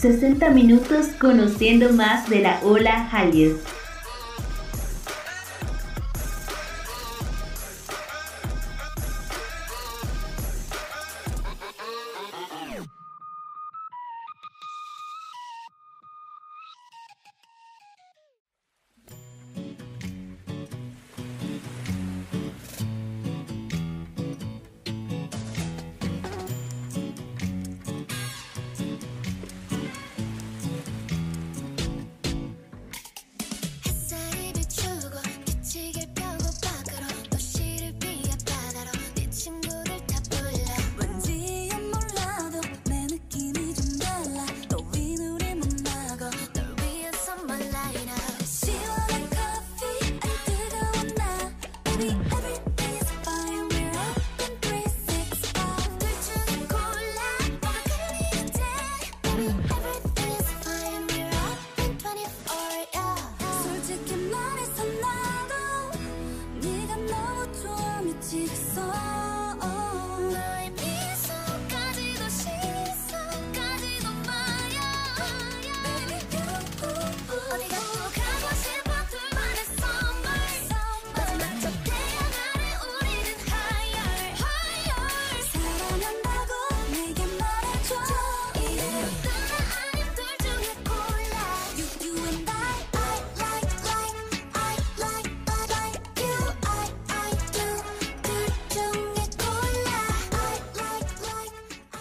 60 0.00 0.50
minutos 0.50 1.08
conociendo 1.20 1.92
más 1.92 2.28
de 2.30 2.40
la 2.40 2.60
ola 2.62 3.08
Hallyu. 3.10 3.58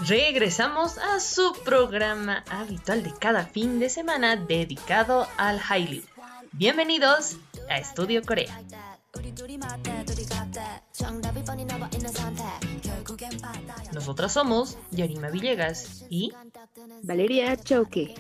Regresamos 0.08 0.98
a 0.98 1.20
su 1.20 1.54
programa 1.66 2.44
habitual 2.50 3.04
de 3.04 3.12
cada 3.14 3.46
fin 3.46 3.78
de 3.78 3.90
semana 3.90 4.38
dedicado 4.38 5.28
al 5.36 5.60
Hallyu. 5.60 6.02
Bienvenidos 6.54 7.36
a 7.70 7.78
Estudio 7.78 8.22
Corea. 8.24 8.58
Nosotros 13.94 14.32
somos 14.32 14.78
Yarima 14.92 15.30
Villegas 15.30 16.06
y 16.10 16.32
Valeria 17.04 17.58
Choque. 17.58 18.16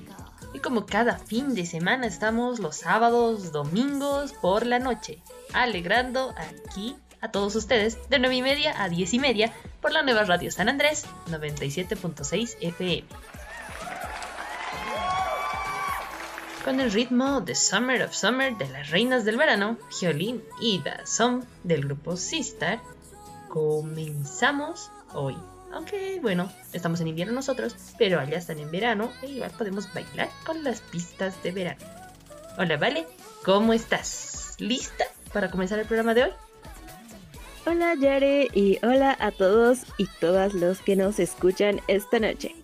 Y 0.53 0.59
como 0.59 0.85
cada 0.85 1.17
fin 1.19 1.55
de 1.55 1.65
semana 1.65 2.05
estamos 2.05 2.59
los 2.59 2.75
sábados, 2.75 3.53
domingos 3.53 4.33
por 4.33 4.65
la 4.65 4.79
noche, 4.79 5.21
alegrando 5.53 6.35
aquí 6.37 6.97
a 7.21 7.31
todos 7.31 7.55
ustedes 7.55 8.09
de 8.09 8.19
9 8.19 8.35
y 8.35 8.41
media 8.41 8.83
a 8.83 8.89
10 8.89 9.13
y 9.13 9.19
media 9.19 9.53
por 9.87 9.93
la 9.93 10.03
nueva 10.03 10.25
radio 10.25 10.51
San 10.51 10.67
Andrés 10.67 11.05
97.6 11.29 12.57
FM. 12.59 13.07
Con 16.65 16.81
el 16.81 16.91
ritmo 16.91 17.39
de 17.39 17.55
Summer 17.55 18.03
of 18.03 18.13
Summer 18.13 18.57
de 18.57 18.67
las 18.67 18.89
Reinas 18.89 19.23
del 19.23 19.37
Verano, 19.37 19.77
Hyolyn 19.97 20.43
y 20.59 20.79
Da 20.79 21.05
Som 21.05 21.45
del 21.63 21.85
grupo 21.85 22.17
Sistar, 22.17 22.81
comenzamos 23.47 24.91
hoy. 25.13 25.37
Aunque 25.71 26.19
bueno, 26.21 26.51
estamos 26.73 26.99
en 26.99 27.07
invierno 27.07 27.31
nosotros, 27.31 27.73
pero 27.97 28.19
allá 28.19 28.39
están 28.39 28.59
en 28.59 28.69
verano 28.69 29.09
e 29.21 29.27
igual 29.27 29.51
podemos 29.51 29.93
bailar 29.93 30.27
con 30.45 30.65
las 30.65 30.81
pistas 30.81 31.41
de 31.43 31.53
verano. 31.53 31.85
Hola, 32.57 32.75
Vale, 32.75 33.07
¿cómo 33.45 33.71
estás? 33.71 34.57
¿Lista 34.59 35.05
para 35.31 35.49
comenzar 35.49 35.79
el 35.79 35.85
programa 35.85 36.13
de 36.13 36.23
hoy? 36.23 36.31
Hola 37.69 37.95
Yare 37.95 38.47
y 38.53 38.77
hola 38.81 39.17
a 39.19 39.31
todos 39.31 39.79
y 39.97 40.07
todas 40.21 40.53
los 40.53 40.79
que 40.79 40.95
nos 40.95 41.19
escuchan 41.19 41.81
esta 41.89 42.17
noche. 42.17 42.55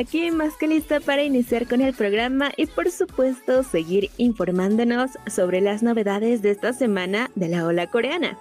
Aquí 0.00 0.32
más 0.32 0.56
que 0.56 0.66
lista 0.66 0.98
para 0.98 1.22
iniciar 1.22 1.68
con 1.68 1.80
el 1.80 1.94
programa 1.94 2.50
y 2.56 2.66
por 2.66 2.90
supuesto 2.90 3.62
seguir 3.62 4.10
informándonos 4.16 5.12
sobre 5.28 5.60
las 5.60 5.84
novedades 5.84 6.42
de 6.42 6.50
esta 6.50 6.72
semana 6.72 7.30
de 7.36 7.50
la 7.50 7.64
ola 7.64 7.86
coreana. 7.86 8.36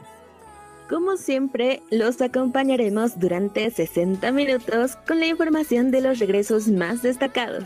Como 0.90 1.18
siempre, 1.18 1.84
los 1.92 2.20
acompañaremos 2.20 3.20
durante 3.20 3.70
60 3.70 4.32
minutos 4.32 4.96
con 5.08 5.20
la 5.20 5.28
información 5.28 5.92
de 5.92 6.02
los 6.02 6.18
regresos 6.18 6.68
más 6.68 7.04
destacados. 7.04 7.66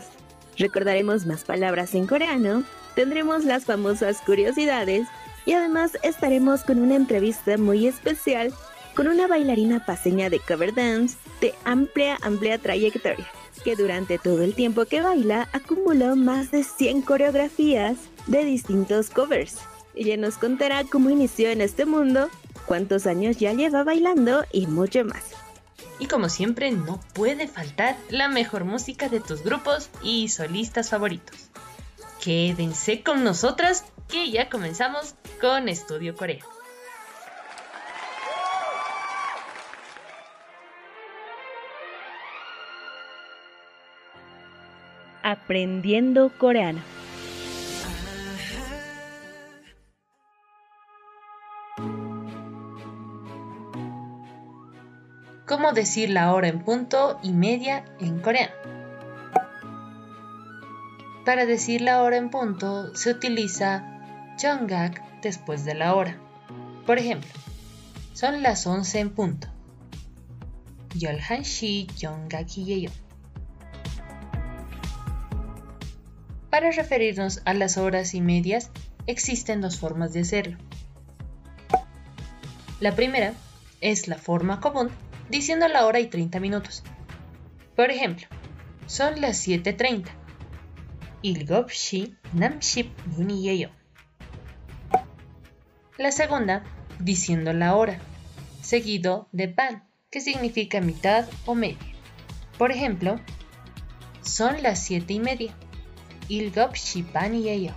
Recordaremos 0.58 1.24
más 1.24 1.42
palabras 1.44 1.94
en 1.94 2.06
coreano, 2.06 2.64
tendremos 2.94 3.46
las 3.46 3.64
famosas 3.64 4.20
curiosidades 4.20 5.08
y 5.46 5.54
además 5.54 5.96
estaremos 6.02 6.62
con 6.64 6.78
una 6.80 6.96
entrevista 6.96 7.56
muy 7.56 7.86
especial 7.86 8.52
con 8.96 9.08
una 9.08 9.26
bailarina 9.26 9.84
paseña 9.84 10.30
de 10.30 10.40
cover 10.40 10.74
dance 10.74 11.18
de 11.42 11.54
amplia, 11.64 12.18
amplia 12.22 12.58
trayectoria, 12.58 13.26
que 13.62 13.76
durante 13.76 14.18
todo 14.18 14.42
el 14.42 14.54
tiempo 14.54 14.86
que 14.86 15.02
baila 15.02 15.48
acumuló 15.52 16.16
más 16.16 16.50
de 16.50 16.64
100 16.64 17.02
coreografías 17.02 17.96
de 18.26 18.44
distintos 18.44 19.10
covers. 19.10 19.58
Ella 19.94 20.16
nos 20.16 20.38
contará 20.38 20.84
cómo 20.84 21.10
inició 21.10 21.50
en 21.50 21.60
este 21.60 21.84
mundo, 21.84 22.30
cuántos 22.64 23.06
años 23.06 23.36
ya 23.36 23.52
lleva 23.52 23.84
bailando 23.84 24.44
y 24.50 24.66
mucho 24.66 25.04
más. 25.04 25.24
Y 25.98 26.06
como 26.06 26.30
siempre, 26.30 26.70
no 26.72 27.00
puede 27.12 27.48
faltar 27.48 27.96
la 28.08 28.28
mejor 28.28 28.64
música 28.64 29.08
de 29.08 29.20
tus 29.20 29.42
grupos 29.42 29.90
y 30.02 30.28
solistas 30.28 30.90
favoritos. 30.90 31.50
Quédense 32.26 33.04
con 33.04 33.22
nosotras 33.22 33.84
que 34.08 34.28
ya 34.32 34.50
comenzamos 34.50 35.14
con 35.40 35.68
Estudio 35.68 36.16
Corea. 36.16 36.44
Aprendiendo 45.22 46.32
coreano. 46.36 46.80
¿Cómo 55.46 55.70
decir 55.70 56.10
la 56.10 56.34
hora 56.34 56.48
en 56.48 56.64
punto 56.64 57.20
y 57.22 57.30
media 57.30 57.84
en 58.00 58.18
coreano? 58.18 58.75
Para 61.26 61.44
decir 61.44 61.80
la 61.80 62.04
hora 62.04 62.18
en 62.18 62.30
punto 62.30 62.94
se 62.94 63.10
utiliza 63.10 63.84
Jongak 64.40 65.20
después 65.22 65.64
de 65.64 65.74
la 65.74 65.96
hora. 65.96 66.16
Por 66.86 67.00
ejemplo, 67.00 67.28
son 68.14 68.44
las 68.44 68.64
11 68.64 69.00
en 69.00 69.10
punto. 69.10 69.48
Yolhanshi 70.94 71.88
Yongak 71.98 72.46
Para 76.48 76.70
referirnos 76.70 77.42
a 77.44 77.54
las 77.54 77.76
horas 77.76 78.14
y 78.14 78.20
medias, 78.20 78.70
existen 79.08 79.60
dos 79.60 79.80
formas 79.80 80.12
de 80.12 80.20
hacerlo. 80.20 80.58
La 82.78 82.94
primera 82.94 83.34
es 83.80 84.06
la 84.06 84.16
forma 84.16 84.60
común, 84.60 84.90
diciendo 85.28 85.66
la 85.66 85.86
hora 85.86 85.98
y 85.98 86.06
30 86.06 86.38
minutos. 86.38 86.84
Por 87.74 87.90
ejemplo, 87.90 88.28
son 88.86 89.20
las 89.20 89.44
7.30. 89.44 90.25
Ilgopshi 91.25 92.15
Namship 92.33 92.89
Yuniyeyo 93.17 93.69
La 95.97 96.11
segunda, 96.11 96.63
diciendo 96.99 97.53
la 97.53 97.75
hora, 97.75 97.99
seguido 98.61 99.27
de 99.31 99.47
ban, 99.47 99.83
que 100.09 100.19
significa 100.19 100.81
mitad 100.81 101.27
o 101.45 101.53
media. 101.53 101.77
Por 102.57 102.71
ejemplo, 102.71 103.19
son 104.21 104.63
las 104.63 104.83
siete 104.83 105.13
y 105.13 105.19
media. 105.19 105.53
Ilgop 106.27 106.75
Shipan 106.75 107.35
y 107.35 107.69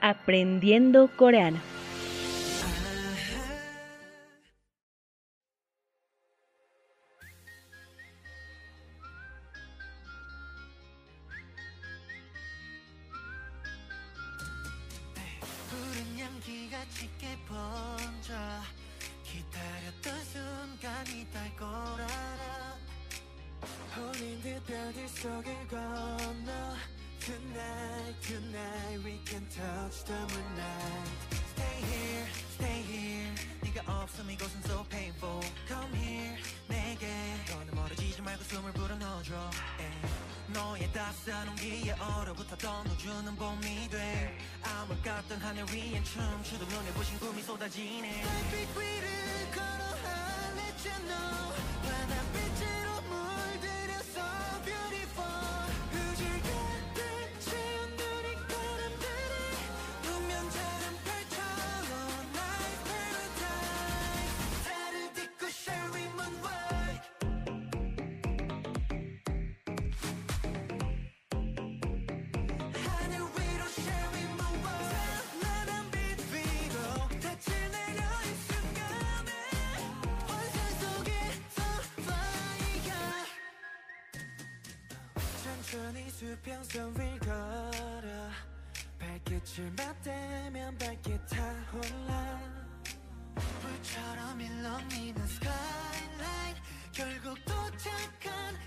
Aprendiendo 0.00 1.08
coreano. 1.16 1.60
천천히 1.60 1.71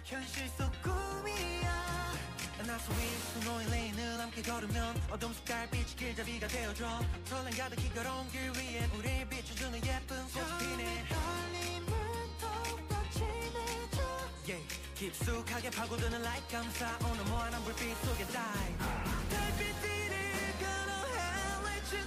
현실 0.06 0.48
속 0.57 0.72
꿈이야 0.81 2.13
나서 2.66 2.92
위수 2.94 3.50
너의 3.50 3.69
레인을 3.69 4.19
함께 4.19 4.42
걸으면 4.42 5.01
어둠 5.10 5.33
속 5.33 5.45
달빛이 5.45 5.95
길잡이가 5.95 6.48
되어줘 6.48 7.00
설렘 7.25 7.57
가득히 7.57 7.89
걸어온 7.94 8.28
길 8.30 8.51
위엔 8.51 8.89
우릴 8.92 9.28
비춰주는 9.30 9.83
예쁜 9.86 10.28
소식이네 10.30 11.06
깊숙하게 15.01 15.72
파고드는 15.72 16.22
light 16.22 16.56
감싸 16.56 16.95
오는 17.10 17.25
무한한 17.25 17.63
불빛 17.63 17.98
속에 18.06 18.24
dive 18.25 18.78
달빛들을 19.31 20.16
걸어 20.60 20.92
헤엄쳐 21.18 21.98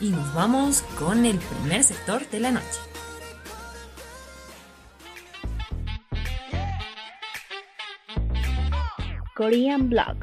Y 0.00 0.10
nos 0.10 0.34
vamos 0.34 0.82
con 0.98 1.24
el 1.24 1.38
primer 1.38 1.84
sector 1.84 2.28
de 2.30 2.40
la 2.40 2.50
noche. 2.50 2.93
Korean 9.45 9.89
Blog. 9.89 10.17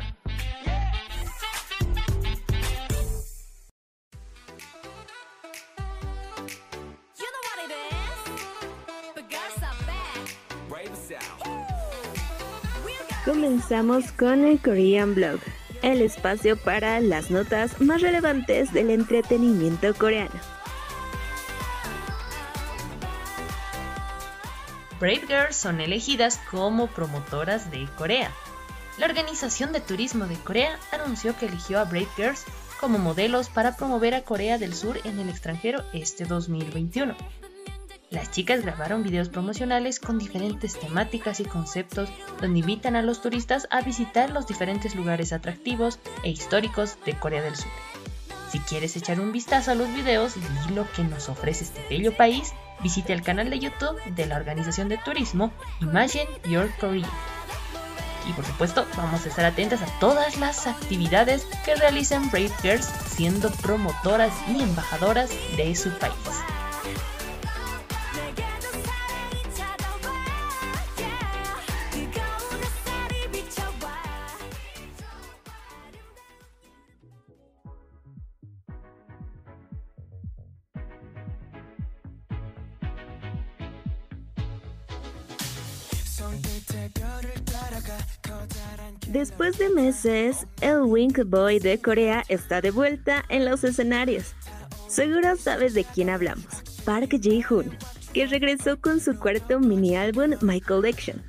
Comenzamos 13.24 14.10
con 14.10 14.44
el 14.44 14.60
Korean 14.60 15.14
Blog, 15.14 15.38
el 15.82 16.02
espacio 16.02 16.56
para 16.56 16.98
las 16.98 17.30
notas 17.30 17.80
más 17.80 18.02
relevantes 18.02 18.72
del 18.72 18.90
entretenimiento 18.90 19.94
coreano. 19.94 20.34
Brave 24.98 25.22
Girls 25.28 25.54
son 25.54 25.80
elegidas 25.80 26.40
como 26.50 26.88
promotoras 26.88 27.70
de 27.70 27.86
Corea. 27.96 28.32
La 28.98 29.06
Organización 29.06 29.72
de 29.72 29.80
Turismo 29.80 30.26
de 30.26 30.36
Corea 30.36 30.78
anunció 30.92 31.36
que 31.36 31.46
eligió 31.46 31.80
a 31.80 31.84
Brave 31.84 32.08
Girls 32.16 32.44
como 32.78 32.98
modelos 32.98 33.48
para 33.48 33.76
promover 33.76 34.14
a 34.14 34.22
Corea 34.22 34.58
del 34.58 34.74
Sur 34.74 34.98
en 35.04 35.18
el 35.18 35.30
extranjero 35.30 35.82
este 35.94 36.24
2021. 36.24 37.16
Las 38.10 38.30
chicas 38.30 38.60
grabaron 38.60 39.02
videos 39.02 39.30
promocionales 39.30 39.98
con 39.98 40.18
diferentes 40.18 40.78
temáticas 40.78 41.40
y 41.40 41.44
conceptos 41.44 42.10
donde 42.42 42.58
invitan 42.58 42.94
a 42.94 43.00
los 43.00 43.22
turistas 43.22 43.66
a 43.70 43.80
visitar 43.80 44.28
los 44.28 44.46
diferentes 44.46 44.94
lugares 44.94 45.32
atractivos 45.32 45.98
e 46.22 46.28
históricos 46.28 46.98
de 47.06 47.18
Corea 47.18 47.40
del 47.40 47.56
Sur. 47.56 47.70
Si 48.50 48.58
quieres 48.58 48.94
echar 48.96 49.18
un 49.18 49.32
vistazo 49.32 49.70
a 49.70 49.74
los 49.74 49.88
videos 49.94 50.34
y 50.36 50.74
lo 50.74 50.86
que 50.92 51.02
nos 51.04 51.30
ofrece 51.30 51.64
este 51.64 51.82
bello 51.88 52.14
país, 52.14 52.52
visite 52.82 53.14
el 53.14 53.22
canal 53.22 53.48
de 53.48 53.58
YouTube 53.58 53.98
de 54.14 54.26
la 54.26 54.36
organización 54.36 54.90
de 54.90 54.98
turismo 54.98 55.50
Imagine 55.80 56.28
Your 56.50 56.70
Korea. 56.78 57.08
Y 58.26 58.32
por 58.32 58.44
supuesto, 58.44 58.86
vamos 58.96 59.24
a 59.24 59.28
estar 59.28 59.44
atentas 59.44 59.82
a 59.82 59.98
todas 59.98 60.36
las 60.36 60.66
actividades 60.66 61.46
que 61.64 61.74
realizan 61.74 62.30
Brave 62.30 62.52
Girls 62.62 62.86
siendo 63.06 63.50
promotoras 63.50 64.32
y 64.48 64.62
embajadoras 64.62 65.30
de 65.56 65.74
su 65.74 65.90
país. 65.98 66.14
Después 89.12 89.58
de 89.58 89.68
meses, 89.68 90.46
el 90.62 90.80
Wink 90.84 91.24
Boy 91.26 91.58
de 91.58 91.78
Corea 91.78 92.24
está 92.28 92.62
de 92.62 92.70
vuelta 92.70 93.22
en 93.28 93.44
los 93.44 93.62
escenarios. 93.62 94.34
Seguro 94.88 95.36
sabes 95.36 95.74
de 95.74 95.84
quién 95.84 96.08
hablamos, 96.08 96.46
Park 96.86 97.20
Ji-hoon, 97.20 97.76
que 98.14 98.26
regresó 98.26 98.80
con 98.80 99.00
su 99.00 99.18
cuarto 99.18 99.60
mini 99.60 99.96
álbum 99.96 100.30
My 100.40 100.62
Collection. 100.62 101.22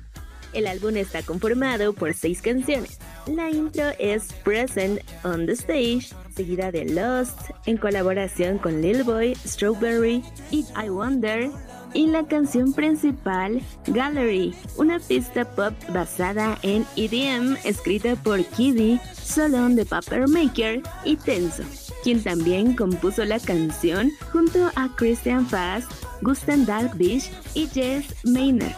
El 0.54 0.66
álbum 0.66 0.96
está 0.96 1.22
conformado 1.22 1.92
por 1.92 2.14
seis 2.14 2.40
canciones. 2.40 2.98
La 3.26 3.50
intro 3.50 3.90
es 3.98 4.32
Present 4.44 5.00
on 5.22 5.44
the 5.44 5.52
Stage, 5.52 6.08
seguida 6.34 6.72
de 6.72 6.86
Lost, 6.86 7.50
en 7.66 7.76
colaboración 7.76 8.56
con 8.56 8.80
Lil 8.80 9.02
Boy, 9.02 9.34
Strawberry 9.46 10.24
y 10.50 10.64
I 10.82 10.88
Wonder, 10.88 11.50
y 11.94 12.08
la 12.08 12.26
canción 12.26 12.72
principal 12.72 13.62
Gallery, 13.86 14.54
una 14.76 14.98
pista 14.98 15.44
pop 15.44 15.72
basada 15.90 16.58
en 16.62 16.84
EDM 16.96 17.56
escrita 17.64 18.16
por 18.16 18.44
Kiddy, 18.44 19.00
Solon 19.12 19.76
de 19.76 19.86
Papermaker 19.86 20.82
y 21.04 21.16
Tenso, 21.16 21.62
quien 22.02 22.22
también 22.22 22.74
compuso 22.76 23.24
la 23.24 23.38
canción 23.38 24.10
junto 24.32 24.70
a 24.74 24.88
Christian 24.96 25.46
Fast, 25.46 25.90
Gusten 26.20 26.66
Dalglish 26.66 27.30
y 27.54 27.68
Jess 27.68 28.06
Maynard. 28.24 28.74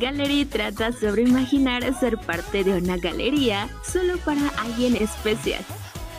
Gallery 0.00 0.46
trata 0.46 0.92
sobre 0.92 1.22
imaginar 1.22 1.82
ser 2.00 2.18
parte 2.18 2.64
de 2.64 2.72
una 2.78 2.96
galería 2.96 3.68
solo 3.84 4.16
para 4.24 4.48
alguien 4.58 4.96
especial. 4.96 5.64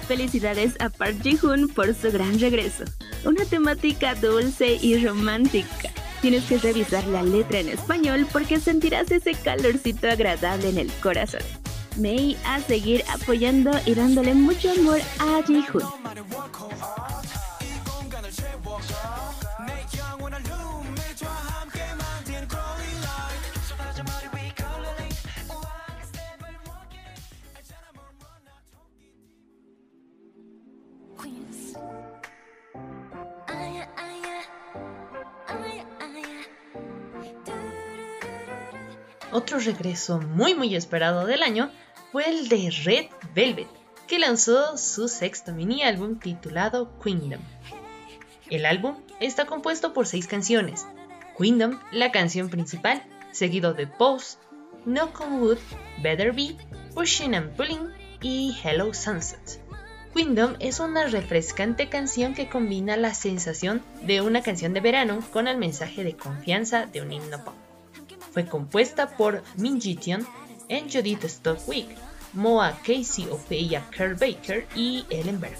Felicidades 0.08 0.79
a 0.79 0.89
Park 0.89 1.17
Ji-hoon 1.22 1.67
por 1.67 1.94
su 1.94 2.10
gran 2.12 2.39
regreso. 2.39 2.86
Una 3.25 3.44
temática 3.44 4.15
dulce 4.15 4.77
y 4.82 5.03
romántica 5.06 5.91
Tienes 6.21 6.43
que 6.45 6.57
revisar 6.57 7.05
la 7.07 7.24
letra 7.24 7.59
en 7.59 7.69
español 7.69 8.27
porque 8.31 8.59
sentirás 8.59 9.12
ese 9.12 9.33
calorcito 9.33 10.09
agradable 10.09 10.69
en 10.69 10.77
el 10.79 10.91
corazón. 11.01 11.41
May 11.97 12.38
a 12.45 12.59
seguir 12.59 13.03
apoyando 13.09 13.71
y 13.86 13.93
dándole 13.93 14.33
mucho 14.33 14.71
amor 14.71 15.00
a 15.19 15.41
Jihoon. 15.45 15.83
Otro 39.38 39.60
regreso 39.60 40.20
muy 40.20 40.56
muy 40.56 40.75
esperado 40.75 41.27
del 41.27 41.44
año 41.44 41.70
fue 42.12 42.27
el 42.27 42.50
de 42.50 42.74
Red 42.84 43.06
Velvet, 43.36 43.67
que 44.08 44.17
lanzó 44.17 44.79
su 44.79 45.08
sexto 45.08 45.53
mini 45.53 45.84
álbum 45.84 46.17
titulado 46.17 46.98
Queendom. 46.98 47.39
El 48.50 48.65
álbum 48.65 48.96
está 49.20 49.46
compuesto 49.46 49.94
por 49.94 50.08
seis 50.08 50.25
canciones. 50.25 50.88
Queendom, 51.38 51.79
la 51.91 52.12
canción 52.12 52.50
principal, 52.50 53.03
seguido 53.32 53.75
de 53.75 53.86
Pose, 53.86 54.39
Knock 54.86 55.22
on 55.22 55.39
Wood, 55.39 55.60
Better 56.01 56.34
Be, 56.34 56.58
Pushing 56.96 57.36
and 57.36 57.56
Pulling 57.56 57.91
y 58.24 58.58
Hello 58.63 58.91
Sunset. 58.91 59.62
Queendom 60.15 60.56
es 60.58 60.79
una 60.79 61.06
refrescante 61.06 61.89
canción 61.89 62.34
que 62.34 62.50
combina 62.50 62.98
la 62.98 63.13
sensación 63.13 63.84
de 64.01 64.22
una 64.22 64.41
canción 64.41 64.74
de 64.74 64.82
verano 64.82 65.20
con 65.32 65.48
el 65.48 65.58
mensaje 65.58 66.03
de 66.03 66.17
confianza 66.17 66.88
de 66.88 67.03
un 67.03 67.12
himno 67.12 67.44
pop. 67.46 67.66
Fue 68.38 68.46
compuesta 68.46 69.17
por 69.17 69.41
Min 69.56 69.82
Ji-tion 69.82 70.24
en 70.70 70.89
Stockwick, 70.91 71.88
Moa 72.34 72.77
Casey 72.86 73.27
Opeya 73.32 73.89
Kerr 73.89 74.13
Baker 74.13 74.67
y 74.75 75.08
Ellen 75.10 75.41
Berg. 75.41 75.58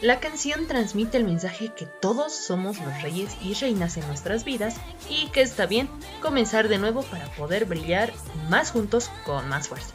La 0.00 0.18
canción 0.18 0.66
transmite 0.66 1.18
el 1.18 1.24
mensaje 1.24 1.70
que 1.76 1.84
todos 1.84 2.34
somos 2.34 2.78
los 2.78 3.02
reyes 3.02 3.36
y 3.42 3.52
reinas 3.52 3.98
en 3.98 4.06
nuestras 4.06 4.44
vidas 4.44 4.76
y 5.10 5.26
que 5.32 5.42
está 5.42 5.66
bien 5.66 5.86
comenzar 6.22 6.68
de 6.68 6.78
nuevo 6.78 7.02
para 7.02 7.26
poder 7.34 7.66
brillar 7.66 8.10
más 8.48 8.70
juntos 8.70 9.10
con 9.26 9.46
más 9.50 9.68
fuerza. 9.68 9.92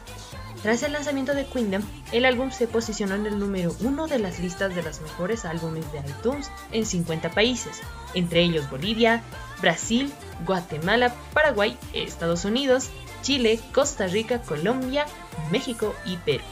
Tras 0.62 0.84
el 0.84 0.92
lanzamiento 0.92 1.34
de 1.34 1.46
Queendom, 1.46 1.82
el 2.12 2.26
álbum 2.26 2.52
se 2.52 2.68
posicionó 2.68 3.16
en 3.16 3.26
el 3.26 3.40
número 3.40 3.74
uno 3.80 4.06
de 4.06 4.20
las 4.20 4.38
listas 4.38 4.72
de 4.72 4.84
los 4.84 5.00
mejores 5.00 5.44
álbumes 5.44 5.90
de 5.90 5.98
iTunes 5.98 6.48
en 6.70 6.86
50 6.86 7.30
países, 7.30 7.80
entre 8.14 8.42
ellos 8.42 8.70
Bolivia, 8.70 9.24
Brasil, 9.60 10.12
Guatemala, 10.46 11.14
Paraguay, 11.32 11.76
Estados 11.92 12.44
Unidos, 12.44 12.90
Chile, 13.22 13.60
Costa 13.72 14.06
Rica, 14.06 14.40
Colombia, 14.42 15.06
México 15.50 15.94
y 16.04 16.16
Perú. 16.18 16.44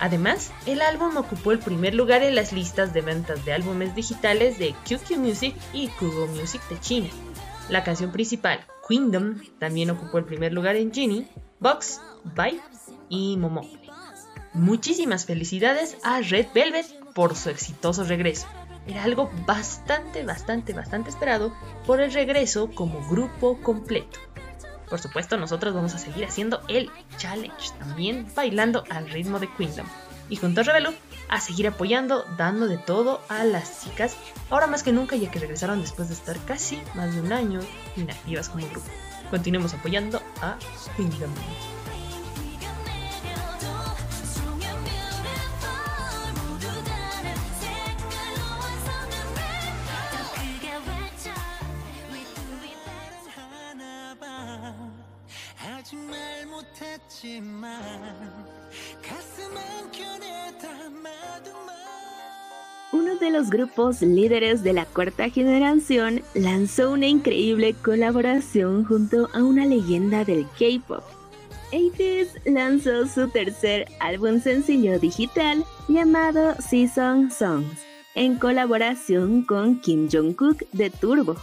Además, 0.00 0.50
el 0.66 0.82
álbum 0.82 1.16
ocupó 1.16 1.52
el 1.52 1.60
primer 1.60 1.94
lugar 1.94 2.24
en 2.24 2.34
las 2.34 2.52
listas 2.52 2.92
de 2.92 3.02
ventas 3.02 3.44
de 3.44 3.52
álbumes 3.52 3.94
digitales 3.94 4.58
de 4.58 4.74
QQ 4.88 5.16
Music 5.16 5.54
y 5.72 5.90
Google 6.00 6.40
Music 6.40 6.60
de 6.68 6.80
China. 6.80 7.08
La 7.68 7.84
canción 7.84 8.10
principal, 8.10 8.66
Queendom, 8.88 9.40
también 9.60 9.90
ocupó 9.90 10.18
el 10.18 10.24
primer 10.24 10.52
lugar 10.52 10.74
en 10.74 10.92
Genie, 10.92 11.28
Box, 11.60 12.00
Byte 12.24 12.60
y 13.08 13.36
Momo. 13.36 13.62
Muchísimas 14.52 15.24
felicidades 15.24 15.96
a 16.02 16.20
Red 16.20 16.48
Velvet 16.52 16.86
por 17.14 17.36
su 17.36 17.50
exitoso 17.50 18.02
regreso. 18.02 18.48
Era 18.86 19.04
algo 19.04 19.30
bastante, 19.46 20.24
bastante, 20.24 20.72
bastante 20.72 21.10
esperado 21.10 21.54
por 21.86 22.00
el 22.00 22.12
regreso 22.12 22.70
como 22.74 23.06
grupo 23.08 23.60
completo. 23.60 24.18
Por 24.88 25.00
supuesto, 25.00 25.36
nosotros 25.36 25.72
vamos 25.72 25.94
a 25.94 25.98
seguir 25.98 26.24
haciendo 26.24 26.60
el 26.68 26.90
challenge, 27.16 27.70
también 27.78 28.26
bailando 28.34 28.84
al 28.90 29.08
ritmo 29.08 29.38
de 29.38 29.48
Queendom. 29.48 29.86
Y 30.28 30.36
junto 30.36 30.60
a 30.60 30.64
Revelo, 30.64 30.92
a 31.28 31.40
seguir 31.40 31.66
apoyando, 31.66 32.24
dando 32.36 32.66
de 32.66 32.76
todo 32.76 33.22
a 33.28 33.44
las 33.44 33.82
chicas, 33.82 34.16
ahora 34.50 34.66
más 34.66 34.82
que 34.82 34.92
nunca 34.92 35.16
ya 35.16 35.30
que 35.30 35.38
regresaron 35.38 35.80
después 35.80 36.08
de 36.08 36.14
estar 36.14 36.38
casi 36.44 36.82
más 36.94 37.14
de 37.14 37.22
un 37.22 37.32
año 37.32 37.60
inactivas 37.96 38.48
como 38.48 38.66
grupo. 38.66 38.86
Continuemos 39.30 39.72
apoyando 39.72 40.20
a 40.42 40.58
Queendom. 40.96 41.30
Uno 62.92 63.14
de 63.20 63.30
los 63.30 63.48
grupos 63.48 64.02
líderes 64.02 64.64
de 64.64 64.72
la 64.72 64.86
cuarta 64.86 65.30
generación 65.30 66.22
lanzó 66.34 66.90
una 66.90 67.06
increíble 67.06 67.74
colaboración 67.74 68.84
junto 68.84 69.28
a 69.34 69.44
una 69.44 69.66
leyenda 69.66 70.24
del 70.24 70.46
K-pop. 70.58 71.04
80 71.68 72.50
lanzó 72.50 73.06
su 73.06 73.28
tercer 73.28 73.86
álbum 74.00 74.40
sencillo 74.40 74.98
digital 74.98 75.64
llamado 75.88 76.56
Season 76.60 77.30
Songs, 77.30 77.78
en 78.16 78.36
colaboración 78.36 79.44
con 79.44 79.80
Kim 79.80 80.08
Jong-kook 80.10 80.64
de 80.72 80.90
Turbo. 80.90 81.36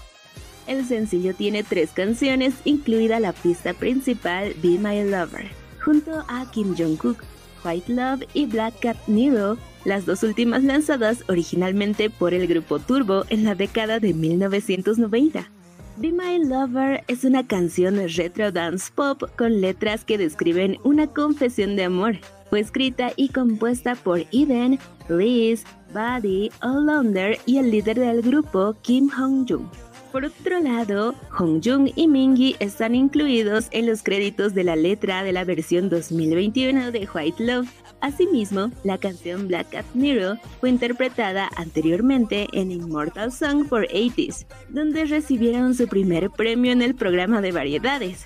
El 0.67 0.85
sencillo 0.85 1.33
tiene 1.33 1.63
tres 1.63 1.91
canciones, 1.91 2.53
incluida 2.65 3.21
la 3.21 3.31
pista 3.31 3.73
principal 3.73 4.53
Be 4.61 4.77
My 4.77 5.03
Lover, 5.03 5.58
junto 5.89 6.23
a 6.27 6.45
Kim 6.51 6.75
Jong-kook, 6.77 7.23
White 7.65 7.91
Love 7.91 8.23
y 8.35 8.45
Black 8.45 8.79
Cat 8.79 8.95
Nero, 9.07 9.57
las 9.85 10.05
dos 10.05 10.21
últimas 10.21 10.63
lanzadas 10.63 11.23
originalmente 11.27 12.11
por 12.11 12.35
el 12.35 12.45
grupo 12.45 12.77
Turbo 12.77 13.23
en 13.29 13.43
la 13.43 13.55
década 13.55 13.99
de 13.99 14.13
1990. 14.13 15.49
Be 15.97 16.11
My 16.11 16.45
Lover 16.45 17.03
es 17.07 17.23
una 17.23 17.47
canción 17.47 17.95
retro 18.15 18.51
dance 18.51 18.91
pop 18.93 19.23
con 19.35 19.61
letras 19.61 20.05
que 20.05 20.19
describen 20.19 20.77
una 20.83 21.07
confesión 21.07 21.75
de 21.75 21.85
amor. 21.85 22.17
Fue 22.51 22.59
escrita 22.59 23.11
y 23.15 23.29
compuesta 23.29 23.95
por 23.95 24.19
Eden, 24.31 24.77
Liz, 25.09 25.63
Buddy, 25.91 26.51
Olander 26.61 27.39
y 27.47 27.57
el 27.57 27.71
líder 27.71 27.99
del 27.99 28.21
grupo 28.21 28.75
Kim 28.83 29.09
Hong-jung. 29.09 29.65
Por 30.11 30.25
otro 30.25 30.59
lado, 30.59 31.13
Jung 31.29 31.91
y 31.95 32.07
Mingi 32.07 32.55
están 32.59 32.95
incluidos 32.95 33.67
en 33.69 33.85
los 33.85 34.01
créditos 34.01 34.55
de 34.55 34.63
la 34.63 34.75
letra 34.75 35.23
de 35.23 35.33
la 35.33 35.43
versión 35.43 35.87
2021 35.87 36.91
de 36.91 37.07
White 37.13 37.43
Love. 37.43 37.69
Asimismo, 38.01 38.71
la 38.83 38.97
canción 38.97 39.47
Black 39.47 39.69
Cat 39.69 39.85
Nero 39.93 40.37
fue 40.59 40.69
interpretada 40.69 41.49
anteriormente 41.55 42.47
en 42.53 42.71
Immortal 42.71 43.31
Song 43.31 43.67
for 43.67 43.87
80s, 43.87 44.47
donde 44.69 45.05
recibieron 45.05 45.75
su 45.75 45.87
primer 45.87 46.31
premio 46.31 46.71
en 46.71 46.81
el 46.81 46.95
programa 46.95 47.41
de 47.41 47.51
variedades. 47.51 48.25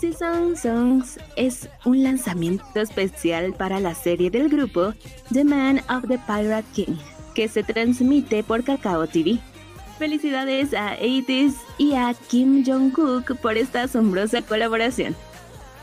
Season 0.00 0.56
Songs 0.56 1.18
es 1.36 1.68
un 1.84 2.02
lanzamiento 2.02 2.80
especial 2.80 3.52
para 3.52 3.78
la 3.78 3.94
serie 3.94 4.30
del 4.30 4.48
grupo 4.48 4.94
The 5.30 5.44
Man 5.44 5.82
of 5.90 6.08
the 6.08 6.18
Pirate 6.26 6.66
King, 6.72 6.96
que 7.34 7.46
se 7.48 7.62
transmite 7.62 8.42
por 8.42 8.64
Kakao 8.64 9.06
TV. 9.06 9.38
Felicidades 10.00 10.72
a 10.72 10.94
80 10.94 11.60
y 11.76 11.92
a 11.92 12.14
Kim 12.14 12.64
Jong-kook 12.64 13.36
por 13.36 13.58
esta 13.58 13.82
asombrosa 13.82 14.40
colaboración. 14.40 15.14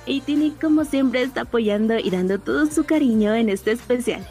18 0.08 0.56
como 0.60 0.86
siempre 0.86 1.22
está 1.22 1.42
apoyando 1.42 2.00
y 2.00 2.10
dando 2.10 2.40
todo 2.40 2.66
su 2.66 2.84
cariño 2.84 3.36
en 3.36 3.50
este 3.50 3.74
especial. 3.74 4.28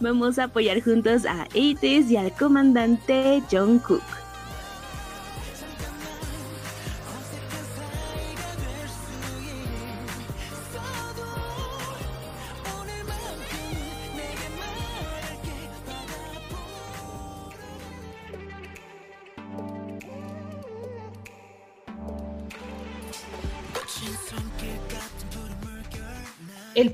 Vamos 0.00 0.38
a 0.38 0.44
apoyar 0.44 0.82
juntos 0.82 1.24
a 1.24 1.44
80 1.54 2.12
y 2.12 2.16
al 2.18 2.32
comandante 2.32 3.42
Jong-kook. 3.50 4.21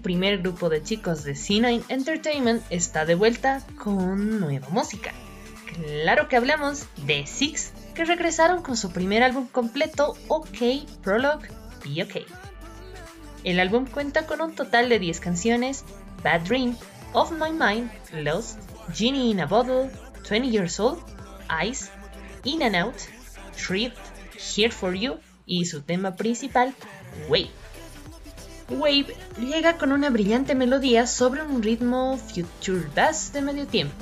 Primer 0.09 0.39
grupo 0.39 0.71
de 0.71 0.83
chicos 0.83 1.23
de 1.23 1.33
C9 1.33 1.85
Entertainment 1.91 2.63
está 2.71 3.05
de 3.05 3.15
vuelta 3.15 3.63
con 3.77 4.41
nueva 4.41 4.67
música. 4.71 5.13
Claro 5.75 6.29
que 6.29 6.37
hablamos 6.37 6.87
de 7.05 7.27
Six, 7.27 7.75
que 7.95 8.07
regresaron 8.07 8.63
con 8.63 8.79
su 8.79 8.91
primer 8.91 9.23
álbum 9.23 9.47
completo, 9.49 10.17
OK 10.29 10.87
Prologue 11.03 11.51
y 11.85 12.01
OK. 12.01 12.23
El 13.45 13.61
álbum 13.61 13.85
cuenta 13.85 14.25
con 14.25 14.41
un 14.41 14.55
total 14.55 14.89
de 14.89 14.99
10 14.99 15.21
canciones, 15.21 15.85
Bad 16.25 16.41
Dream, 16.49 16.75
Of 17.13 17.33
My 17.33 17.51
Mind, 17.51 17.91
Lost, 18.15 18.61
Genie 18.95 19.31
in 19.31 19.41
a 19.41 19.47
Bottle, 19.47 19.91
20 20.27 20.49
Years 20.49 20.81
Old, 20.81 21.01
Ice, 21.63 21.91
In 22.45 22.63
and 22.63 22.77
Out, 22.77 22.97
Shrift, 23.59 23.99
Here 24.57 24.71
for 24.71 24.95
You 24.95 25.19
y 25.45 25.67
su 25.67 25.83
tema 25.83 26.17
principal, 26.17 26.75
Wave. 27.29 27.68
Wave 28.71 29.17
llega 29.39 29.79
con 29.79 29.93
una 29.93 30.11
brillante 30.11 30.55
melodía 30.55 31.07
sobre 31.07 31.43
un 31.43 31.63
ritmo 31.63 32.19
future 32.19 32.87
bass 32.95 33.33
de 33.33 33.41
medio 33.41 33.67
tiempo, 33.67 33.95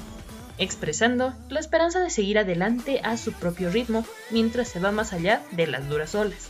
expresando 0.59 1.35
la 1.49 1.61
esperanza 1.61 2.01
de 2.01 2.11
seguir 2.11 2.39
adelante 2.39 3.01
a 3.05 3.17
su 3.17 3.33
propio 3.33 3.71
ritmo 3.71 4.05
mientras 4.31 4.69
se 4.69 4.81
va 4.81 4.91
más 4.91 5.13
allá 5.13 5.43
de 5.53 5.69
las 5.69 5.89
duras 5.89 6.15
olas. 6.17 6.49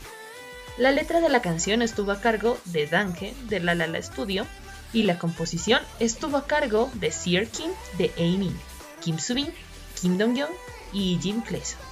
La 0.77 0.91
letra 0.91 1.21
de 1.21 1.29
la 1.29 1.41
canción 1.41 1.81
estuvo 1.81 2.11
a 2.11 2.21
cargo 2.21 2.57
de 2.65 2.87
Danke 2.87 3.33
de 3.49 3.59
La 3.59 3.75
La 3.75 3.87
La 3.87 4.01
Studio 4.01 4.45
y 4.93 5.03
la 5.03 5.19
composición 5.19 5.81
estuvo 5.99 6.37
a 6.37 6.47
cargo 6.47 6.89
de 6.95 7.11
Seer 7.11 7.47
Kim 7.47 7.69
de 7.97 8.05
A 8.17 9.01
Kim 9.01 9.19
Subin, 9.19 9.49
Kim 9.99 10.17
Dong-yeon 10.17 10.49
y 10.91 11.19
Jim 11.21 11.41
Clayson. 11.41 11.86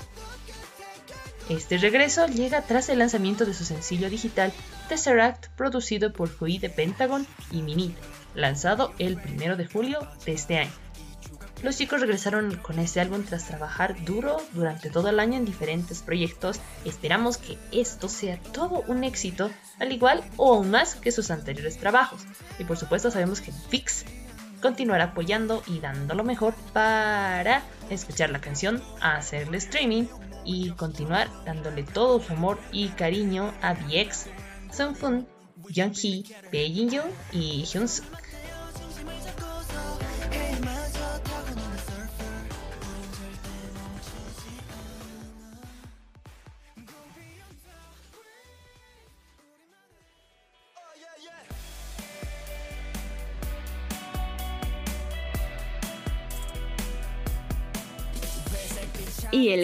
Este 1.49 1.77
regreso 1.77 2.25
llega 2.25 2.61
tras 2.63 2.89
el 2.89 2.99
lanzamiento 2.99 3.45
de 3.45 3.53
su 3.53 3.65
sencillo 3.65 4.09
digital 4.09 4.51
Tesseract 4.89 5.49
producido 5.49 6.11
por 6.11 6.31
Hui 6.39 6.57
de 6.57 6.71
Pentagon 6.71 7.27
y 7.51 7.61
Minit, 7.61 7.95
lanzado 8.33 8.93
el 8.97 9.17
1 9.17 9.55
de 9.55 9.67
julio 9.67 9.99
de 10.25 10.33
este 10.33 10.57
año. 10.57 10.71
Los 11.61 11.77
chicos 11.77 12.01
regresaron 12.01 12.57
con 12.57 12.79
este 12.79 12.99
álbum 12.99 13.23
tras 13.23 13.45
trabajar 13.45 13.95
duro 14.05 14.37
durante 14.53 14.89
todo 14.89 15.09
el 15.09 15.19
año 15.19 15.37
en 15.37 15.45
diferentes 15.45 16.01
proyectos. 16.01 16.59
Esperamos 16.83 17.37
que 17.37 17.57
esto 17.71 18.09
sea 18.09 18.39
todo 18.51 18.83
un 18.87 19.03
éxito, 19.03 19.51
al 19.79 19.91
igual 19.91 20.23
o 20.37 20.55
aún 20.55 20.71
más 20.71 20.95
que 20.95 21.11
sus 21.11 21.29
anteriores 21.29 21.77
trabajos. 21.77 22.21
Y 22.57 22.63
por 22.63 22.77
supuesto 22.77 23.11
sabemos 23.11 23.39
que 23.39 23.51
Fix 23.51 24.03
continuará 24.61 25.05
apoyando 25.05 25.63
y 25.67 25.79
dando 25.79 26.15
lo 26.15 26.23
mejor 26.23 26.55
para 26.73 27.63
escuchar 27.89 28.31
la 28.31 28.41
canción, 28.41 28.81
hacerle 28.99 29.57
streaming 29.57 30.05
y 30.45 30.69
continuar 30.71 31.29
dándole 31.45 31.83
todo 31.83 32.21
su 32.21 32.33
amor 32.33 32.59
y 32.71 32.89
cariño 32.89 33.53
a 33.61 33.73
BX, 33.73 34.27
Sunfun, 34.71 35.27
Younghee, 35.69 36.23
Bae 36.51 37.01
y 37.31 37.63
Hyunsuk. 37.63 38.05
Y 38.05 38.24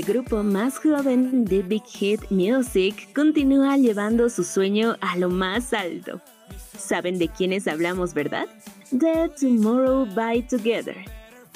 el 0.01 0.07
grupo 0.07 0.41
más 0.41 0.79
joven 0.79 1.45
de 1.45 1.61
Big 1.61 1.83
Hit 1.85 2.21
Music 2.31 3.13
continúa 3.13 3.77
llevando 3.77 4.31
su 4.31 4.43
sueño 4.43 4.95
a 4.99 5.15
lo 5.17 5.29
más 5.29 5.73
alto. 5.73 6.19
¿Saben 6.75 7.19
de 7.19 7.27
quiénes 7.27 7.67
hablamos, 7.67 8.15
verdad? 8.15 8.47
The 8.89 9.29
Tomorrow 9.39 10.07
by 10.15 10.47
Together, 10.47 10.95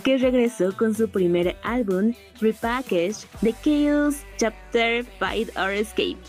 que 0.04 0.20
regresó 0.20 0.78
con 0.78 0.94
su 0.94 1.10
primer 1.10 1.56
álbum, 1.64 2.14
Repackage, 2.40 3.25
The 3.42 3.56
Chaos 3.64 4.18
Chapter 4.38 5.04
Fight 5.18 5.50
or 5.58 5.72
Escape. 5.72 6.20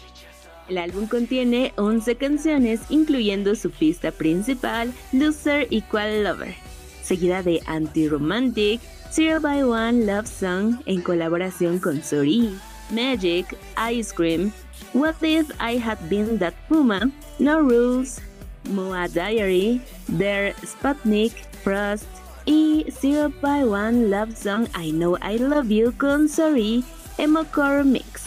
El 0.71 0.79
álbum 0.79 1.07
contiene 1.09 1.75
11 1.77 2.17
canciones, 2.17 2.81
incluyendo 2.89 3.55
su 3.55 3.71
pista 3.71 4.11
principal, 4.11 4.91
Loser 5.13 5.69
Equal 5.71 6.25
Lover, 6.25 6.55
seguida 7.03 7.43
de 7.43 7.61
Anti-Romantic, 7.67 8.81
Zero 9.17 9.41
by 9.41 9.65
One 9.65 10.05
Love 10.05 10.27
Song 10.27 10.83
en 10.85 11.01
colaboración 11.01 11.79
con 11.79 12.03
Sori, 12.03 12.55
Magic, 12.91 13.47
Ice 13.91 14.13
Cream, 14.15 14.53
What 14.93 15.23
If 15.23 15.51
I 15.59 15.79
Had 15.79 15.97
Been 16.11 16.39
That 16.39 16.53
Puma, 16.69 17.11
No 17.39 17.63
Rules, 17.63 18.21
Moa 18.69 19.09
Diary, 19.09 19.81
Der 20.09 20.55
Sputnik, 20.63 21.33
Frost 21.65 22.05
y 22.45 22.85
Zero 22.91 23.33
by 23.41 23.65
One 23.65 24.11
Love 24.11 24.37
Song 24.37 24.69
I 24.77 24.91
Know 24.93 25.17
I 25.23 25.39
Love 25.39 25.71
You 25.71 25.95
con 25.97 26.29
Sorry, 26.29 26.85
Emocore 27.17 27.85
Mix. 27.85 28.27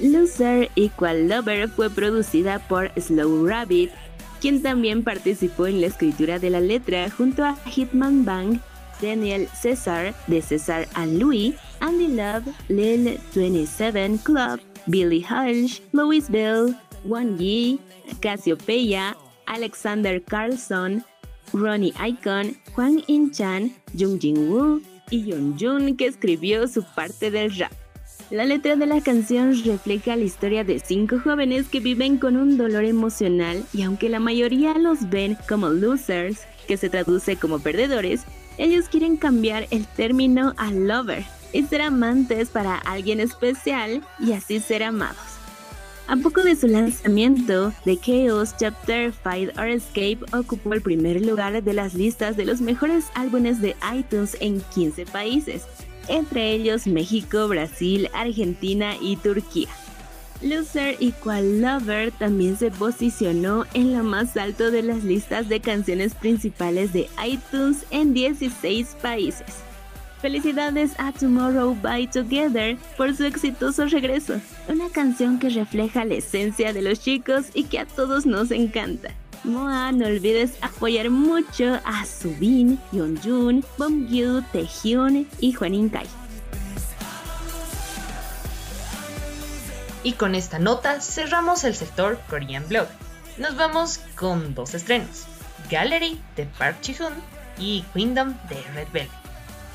Loser 0.00 0.70
Equal 0.76 1.28
Lover 1.28 1.68
fue 1.68 1.90
producida 1.90 2.60
por 2.68 2.92
Slow 2.96 3.48
Rabbit, 3.48 3.90
quien 4.40 4.62
también 4.62 5.02
participó 5.02 5.66
en 5.66 5.80
la 5.80 5.88
escritura 5.88 6.38
de 6.38 6.50
la 6.50 6.60
letra 6.60 7.10
junto 7.10 7.44
a 7.44 7.56
Hitman 7.66 8.24
Bang 8.24 8.60
Daniel 9.00 9.48
Cesar 9.48 10.14
de 10.26 10.40
Cesar 10.40 10.86
and 10.94 11.18
Louis, 11.18 11.54
Andy 11.80 12.08
Love, 12.08 12.44
Lil 12.68 13.18
27 13.34 14.18
Club, 14.18 14.60
Billy 14.86 15.22
Hulsh, 15.22 15.80
Louis 15.92 16.28
Bill, 16.28 16.76
Wang 17.04 17.38
Yi, 17.38 17.78
Cassiopeia, 18.20 19.16
Alexander 19.46 20.22
Carlson, 20.22 21.04
Ronnie 21.52 21.94
Icon, 21.98 22.56
Juan 22.74 23.02
In 23.08 23.30
Chan, 23.32 23.72
Jung 23.98 24.18
Jin 24.20 24.50
Woo 24.50 24.80
y 25.10 25.24
Yeon 25.24 25.56
Jun 25.58 25.96
que 25.96 26.06
escribió 26.06 26.68
su 26.68 26.82
parte 26.82 27.30
del 27.30 27.54
rap. 27.56 27.72
La 28.30 28.44
letra 28.44 28.76
de 28.76 28.86
la 28.86 29.00
canción 29.00 29.60
refleja 29.64 30.14
la 30.14 30.22
historia 30.22 30.62
de 30.62 30.78
cinco 30.78 31.18
jóvenes 31.18 31.68
que 31.68 31.80
viven 31.80 32.16
con 32.16 32.36
un 32.36 32.56
dolor 32.56 32.84
emocional 32.84 33.64
y 33.72 33.82
aunque 33.82 34.08
la 34.08 34.20
mayoría 34.20 34.74
los 34.74 35.10
ven 35.10 35.36
como 35.48 35.70
losers, 35.70 36.42
que 36.68 36.76
se 36.76 36.88
traduce 36.88 37.34
como 37.34 37.58
perdedores, 37.58 38.24
ellos 38.60 38.88
quieren 38.90 39.16
cambiar 39.16 39.66
el 39.70 39.86
término 39.86 40.52
a 40.58 40.70
lover 40.70 41.24
y 41.52 41.62
ser 41.62 41.80
amantes 41.80 42.50
para 42.50 42.76
alguien 42.76 43.18
especial 43.18 44.02
y 44.18 44.32
así 44.32 44.60
ser 44.60 44.82
amados. 44.82 45.16
A 46.06 46.16
poco 46.16 46.42
de 46.42 46.54
su 46.56 46.66
lanzamiento, 46.66 47.72
The 47.84 47.96
Chaos 47.96 48.54
Chapter 48.58 49.12
Fight 49.12 49.56
or 49.58 49.68
Escape 49.68 50.18
ocupó 50.32 50.74
el 50.74 50.82
primer 50.82 51.24
lugar 51.24 51.62
de 51.62 51.72
las 51.72 51.94
listas 51.94 52.36
de 52.36 52.44
los 52.44 52.60
mejores 52.60 53.06
álbumes 53.14 53.62
de 53.62 53.76
iTunes 53.94 54.36
en 54.40 54.60
15 54.74 55.06
países, 55.06 55.64
entre 56.08 56.52
ellos 56.52 56.86
México, 56.86 57.48
Brasil, 57.48 58.10
Argentina 58.12 58.94
y 59.00 59.16
Turquía. 59.16 59.68
Loser 60.42 60.96
Equal 61.00 61.60
Lover 61.60 62.12
también 62.12 62.56
se 62.56 62.70
posicionó 62.70 63.66
en 63.74 63.92
lo 63.96 64.02
más 64.02 64.36
alto 64.38 64.70
de 64.70 64.82
las 64.82 65.04
listas 65.04 65.48
de 65.48 65.60
canciones 65.60 66.14
principales 66.14 66.92
de 66.94 67.08
iTunes 67.26 67.84
en 67.90 68.14
16 68.14 68.96
países. 69.02 69.46
Felicidades 70.22 70.92
a 70.98 71.12
Tomorrow 71.12 71.74
by 71.82 72.10
Together 72.10 72.76
por 72.96 73.14
su 73.14 73.24
exitoso 73.24 73.86
regreso, 73.86 74.40
una 74.68 74.88
canción 74.90 75.38
que 75.38 75.50
refleja 75.50 76.04
la 76.04 76.14
esencia 76.14 76.72
de 76.72 76.82
los 76.82 77.00
chicos 77.00 77.46
y 77.54 77.64
que 77.64 77.78
a 77.78 77.86
todos 77.86 78.24
nos 78.24 78.50
encanta. 78.50 79.10
Moa, 79.44 79.92
no 79.92 80.06
olvides 80.06 80.52
apoyar 80.60 81.08
mucho 81.08 81.80
a 81.84 82.04
Subin, 82.04 82.78
Yeonjun, 82.92 83.64
Bomgyu, 83.78 84.42
Taehyun 84.52 85.26
y 85.40 85.52
Juanin 85.52 85.88
Kai. 85.88 86.06
Y 90.02 90.14
con 90.14 90.34
esta 90.34 90.58
nota 90.58 91.00
cerramos 91.00 91.64
el 91.64 91.74
sector 91.74 92.18
Korean 92.28 92.66
Blog. 92.68 92.88
Nos 93.36 93.56
vamos 93.56 94.00
con 94.16 94.54
dos 94.54 94.74
estrenos, 94.74 95.26
Gallery 95.70 96.20
de 96.36 96.46
Park 96.46 96.78
Ji-hoon 96.82 97.14
y 97.58 97.84
Kingdom 97.94 98.34
de 98.48 98.62
Red 98.74 98.88
Velvet. 98.92 99.10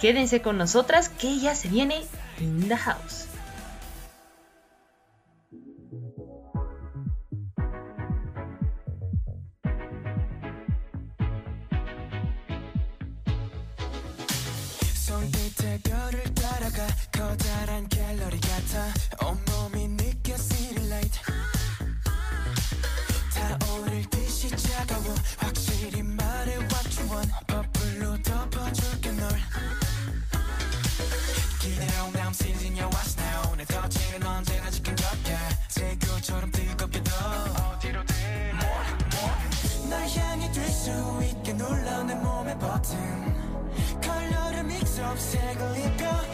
Quédense 0.01 0.41
con 0.41 0.57
nosotras 0.57 1.09
que 1.09 1.39
ya 1.39 1.55
se 1.55 1.67
viene 1.67 2.03
In 2.39 2.67
the 2.67 2.75
House. 2.75 3.27
색을 45.17 45.77
입혀 45.77 46.24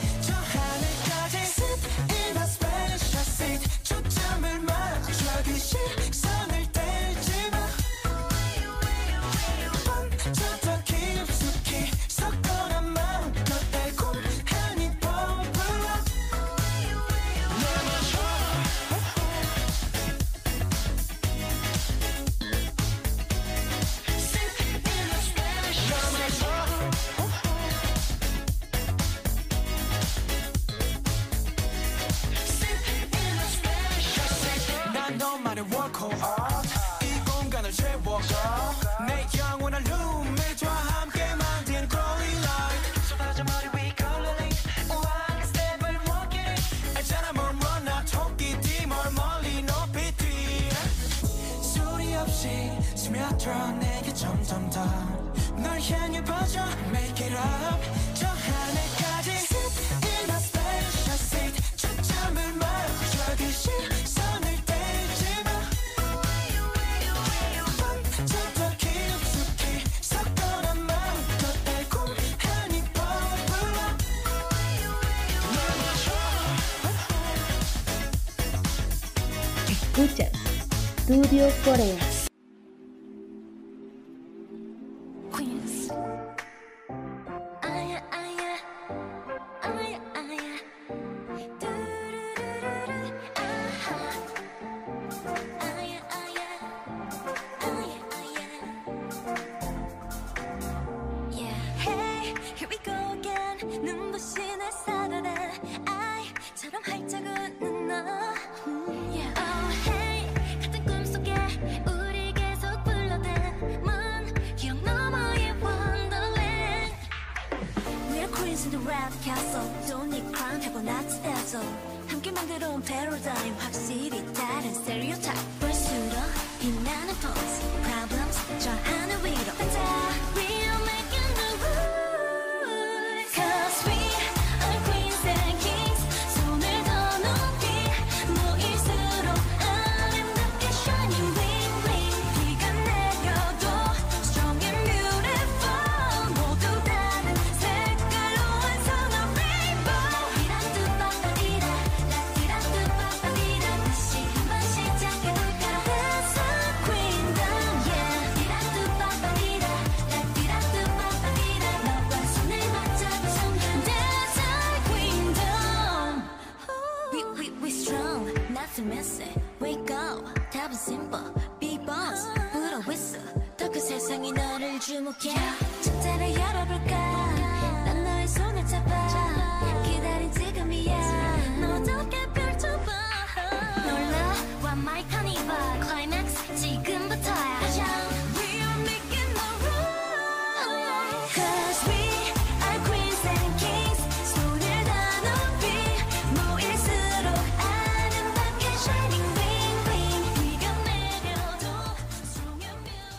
Estudio 81.31 81.49
Corea. 81.63 82.10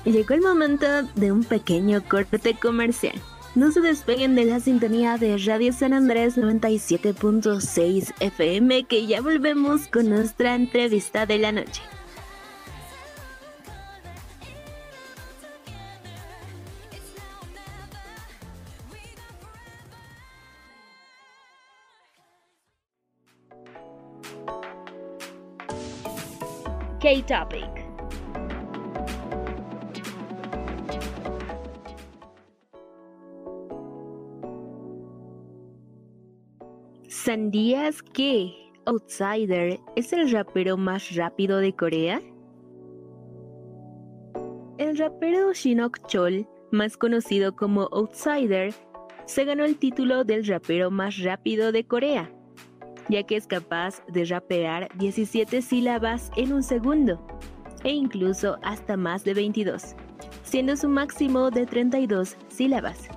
Llegó 0.04 0.34
el 0.34 0.40
momento 0.40 0.86
de 1.14 1.30
un 1.30 1.44
pequeño 1.44 2.02
corte 2.08 2.54
comercial. 2.60 3.14
No 3.54 3.70
se 3.70 3.80
despeguen 3.80 4.34
de 4.34 4.46
la 4.46 4.60
sintonía 4.60 5.16
de 5.16 5.36
Radio 5.38 5.72
San 5.72 5.92
Andrés 5.92 6.36
97.6 6.36 8.12
FM 8.18 8.84
que 8.84 9.06
ya 9.06 9.20
volvemos 9.20 9.86
con 9.88 10.08
nuestra 10.08 10.54
entrevista 10.54 11.26
de 11.26 11.38
la 11.38 11.52
noche. 11.52 11.82
K-Topic. 27.00 27.81
¿Sandías 37.24 38.02
que 38.02 38.52
Outsider 38.84 39.78
es 39.94 40.12
el 40.12 40.28
rapero 40.32 40.76
más 40.76 41.14
rápido 41.14 41.58
de 41.58 41.72
Corea? 41.72 42.20
El 44.78 44.98
rapero 44.98 45.52
Shinok 45.52 46.04
Chol, 46.08 46.48
más 46.72 46.96
conocido 46.96 47.54
como 47.54 47.82
Outsider, 47.92 48.74
se 49.26 49.44
ganó 49.44 49.64
el 49.64 49.76
título 49.76 50.24
del 50.24 50.44
rapero 50.44 50.90
más 50.90 51.16
rápido 51.22 51.70
de 51.70 51.84
Corea, 51.84 52.28
ya 53.08 53.22
que 53.22 53.36
es 53.36 53.46
capaz 53.46 54.04
de 54.08 54.24
rapear 54.24 54.88
17 54.98 55.62
sílabas 55.62 56.32
en 56.36 56.52
un 56.52 56.64
segundo, 56.64 57.24
e 57.84 57.92
incluso 57.92 58.58
hasta 58.64 58.96
más 58.96 59.22
de 59.22 59.34
22, 59.34 59.94
siendo 60.42 60.76
su 60.76 60.88
máximo 60.88 61.52
de 61.52 61.66
32 61.66 62.36
sílabas. 62.48 63.08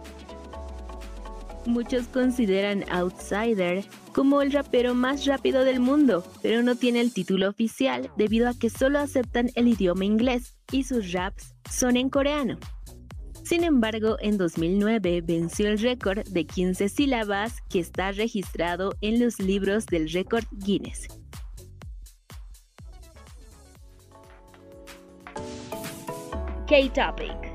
Muchos 1.66 2.08
consideran 2.08 2.84
Outsider 2.92 3.84
como 4.14 4.42
el 4.42 4.52
rapero 4.52 4.94
más 4.94 5.26
rápido 5.26 5.66
del 5.66 5.80
mundo, 5.80 6.24
pero 6.44 6.62
no 6.62 6.76
tiene 6.76 7.02
el 7.02 7.12
título 7.12 7.50
oficial 7.50 8.12
debido 8.18 8.48
a 8.48 8.54
que 8.54 8.70
solo 8.70 9.00
aceptan 9.00 9.50
el 9.56 9.68
idioma 9.68 10.06
inglés 10.06 10.56
y 10.72 10.84
sus 10.84 11.12
raps 11.12 11.56
son 11.70 11.98
en 11.98 12.10
coreano. 12.10 12.58
Sin 13.44 13.64
embargo, 13.64 14.18
en 14.22 14.38
2009 14.38 15.22
venció 15.22 15.68
el 15.68 15.80
récord 15.80 16.28
de 16.28 16.46
15 16.46 16.90
sílabas 16.90 17.62
que 17.70 17.80
está 17.80 18.12
registrado 18.12 18.96
en 19.02 19.20
los 19.20 19.40
libros 19.40 19.86
del 19.88 20.10
récord 20.10 20.46
Guinness. 20.52 21.08
K-Topic 26.68 27.55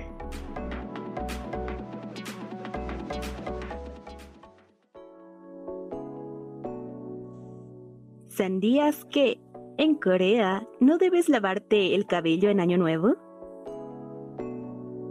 ¿Sandías 8.61 9.05
que 9.05 9.39
en 9.79 9.95
Corea 9.95 10.67
no 10.79 10.99
debes 10.99 11.29
lavarte 11.29 11.95
el 11.95 12.05
cabello 12.05 12.51
en 12.51 12.59
Año 12.59 12.77
Nuevo? 12.77 13.15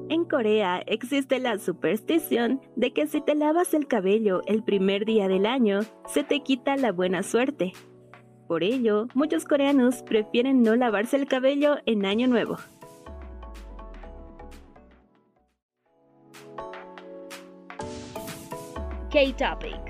En 0.08 0.24
Corea 0.24 0.80
existe 0.86 1.40
la 1.40 1.58
superstición 1.58 2.60
de 2.76 2.92
que 2.92 3.08
si 3.08 3.20
te 3.20 3.34
lavas 3.34 3.74
el 3.74 3.88
cabello 3.88 4.42
el 4.46 4.62
primer 4.62 5.04
día 5.04 5.26
del 5.26 5.46
año, 5.46 5.80
se 6.06 6.22
te 6.22 6.44
quita 6.44 6.76
la 6.76 6.92
buena 6.92 7.24
suerte. 7.24 7.72
Por 8.46 8.62
ello, 8.62 9.08
muchos 9.14 9.44
coreanos 9.46 10.04
prefieren 10.04 10.62
no 10.62 10.76
lavarse 10.76 11.16
el 11.16 11.26
cabello 11.26 11.78
en 11.86 12.06
Año 12.06 12.28
Nuevo. 12.28 12.56
K-Topic 19.10 19.89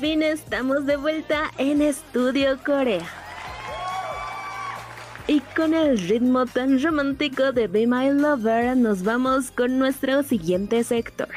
Fin 0.00 0.22
estamos 0.22 0.86
de 0.86 0.96
vuelta 0.96 1.50
en 1.58 1.82
Estudio 1.82 2.58
Corea. 2.64 3.06
Y 5.26 5.40
con 5.54 5.74
el 5.74 5.98
ritmo 5.98 6.46
tan 6.46 6.82
romántico 6.82 7.52
de 7.52 7.66
Be 7.66 7.86
My 7.86 8.10
Lover 8.10 8.74
nos 8.78 9.02
vamos 9.02 9.50
con 9.50 9.78
nuestro 9.78 10.22
siguiente 10.22 10.82
sector. 10.84 11.28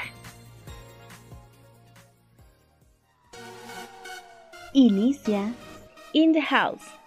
Inicia 4.72 5.54
In 6.14 6.32
the 6.32 6.42
House. 6.42 7.03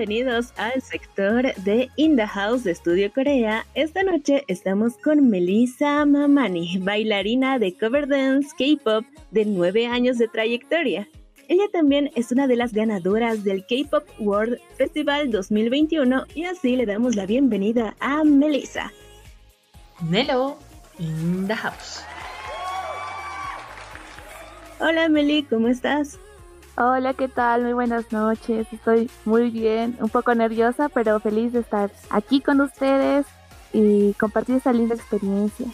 Bienvenidos 0.00 0.54
al 0.56 0.80
sector 0.80 1.54
de 1.56 1.90
In 1.96 2.16
the 2.16 2.26
House 2.26 2.64
de 2.64 2.70
Estudio 2.70 3.12
Corea. 3.12 3.66
Esta 3.74 4.02
noche 4.02 4.44
estamos 4.48 4.96
con 4.96 5.28
Melissa 5.28 6.06
Mamani, 6.06 6.78
bailarina 6.78 7.58
de 7.58 7.76
cover 7.76 8.08
dance 8.08 8.48
K-pop 8.56 9.04
de 9.30 9.44
9 9.44 9.86
años 9.88 10.16
de 10.16 10.26
trayectoria. 10.26 11.06
Ella 11.48 11.64
también 11.70 12.10
es 12.14 12.32
una 12.32 12.46
de 12.46 12.56
las 12.56 12.72
ganadoras 12.72 13.44
del 13.44 13.66
K-Pop 13.66 14.04
World 14.18 14.58
Festival 14.78 15.30
2021 15.30 16.24
y 16.34 16.44
así 16.44 16.76
le 16.76 16.86
damos 16.86 17.14
la 17.14 17.26
bienvenida 17.26 17.94
a 18.00 18.24
Melissa. 18.24 18.90
Melo 20.00 20.56
in 20.98 21.46
the 21.46 21.54
house. 21.54 22.00
Hola 24.78 25.10
Meli, 25.10 25.42
¿cómo 25.42 25.68
estás? 25.68 26.18
Hola, 26.82 27.12
¿qué 27.12 27.28
tal? 27.28 27.64
Muy 27.64 27.74
buenas 27.74 28.10
noches. 28.10 28.66
Estoy 28.72 29.10
muy 29.26 29.50
bien, 29.50 29.98
un 30.00 30.08
poco 30.08 30.34
nerviosa, 30.34 30.88
pero 30.88 31.20
feliz 31.20 31.52
de 31.52 31.58
estar 31.58 31.90
aquí 32.08 32.40
con 32.40 32.62
ustedes 32.62 33.26
y 33.74 34.14
compartir 34.14 34.56
esta 34.56 34.72
linda 34.72 34.94
experiencia. 34.94 35.66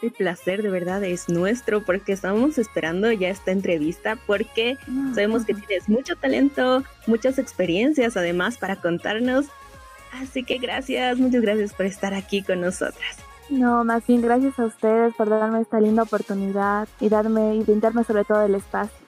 El 0.00 0.12
placer 0.12 0.62
de 0.62 0.70
verdad 0.70 1.04
es 1.04 1.28
nuestro 1.28 1.84
porque 1.84 2.14
estamos 2.14 2.56
esperando 2.56 3.12
ya 3.12 3.28
esta 3.28 3.50
entrevista 3.50 4.16
porque 4.26 4.78
ah, 4.88 5.10
sabemos 5.14 5.44
que 5.44 5.52
tienes 5.52 5.90
mucho 5.90 6.16
talento, 6.16 6.82
muchas 7.06 7.38
experiencias 7.38 8.16
además 8.16 8.56
para 8.56 8.76
contarnos. 8.76 9.44
Así 10.10 10.42
que 10.42 10.56
gracias, 10.56 11.18
muchas 11.18 11.42
gracias 11.42 11.74
por 11.74 11.84
estar 11.84 12.14
aquí 12.14 12.42
con 12.42 12.62
nosotras. 12.62 13.18
No, 13.50 13.84
más 13.84 14.06
bien 14.06 14.22
gracias 14.22 14.58
a 14.58 14.64
ustedes 14.64 15.14
por 15.16 15.28
darme 15.28 15.60
esta 15.60 15.80
linda 15.80 16.04
oportunidad 16.04 16.88
y 16.98 17.10
darme 17.10 17.56
y 17.56 17.62
brindarme 17.62 18.04
sobre 18.04 18.24
todo 18.24 18.40
el 18.40 18.54
espacio. 18.54 19.03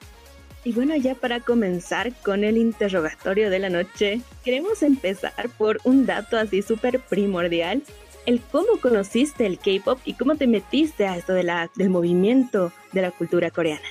Y 0.67 0.73
bueno, 0.73 0.97
ya 0.97 1.15
para 1.15 1.39
comenzar 1.39 2.11
con 2.25 2.43
el 2.43 2.57
interrogatorio 2.57 3.49
de 3.49 3.57
la 3.57 3.69
noche, 3.69 4.19
queremos 4.43 4.83
empezar 4.83 5.47
por 5.57 5.77
un 5.85 6.05
dato 6.05 6.37
así 6.37 6.61
súper 6.61 6.99
primordial, 6.99 7.83
el 8.25 8.41
cómo 8.51 8.77
conociste 8.81 9.45
el 9.45 9.59
K-Pop 9.59 9.97
y 10.03 10.15
cómo 10.15 10.35
te 10.35 10.45
metiste 10.45 11.07
a 11.07 11.15
esto 11.15 11.31
de 11.31 11.43
la, 11.43 11.69
del 11.77 11.89
movimiento 11.89 12.73
de 12.91 13.01
la 13.01 13.11
cultura 13.11 13.49
coreana. 13.49 13.87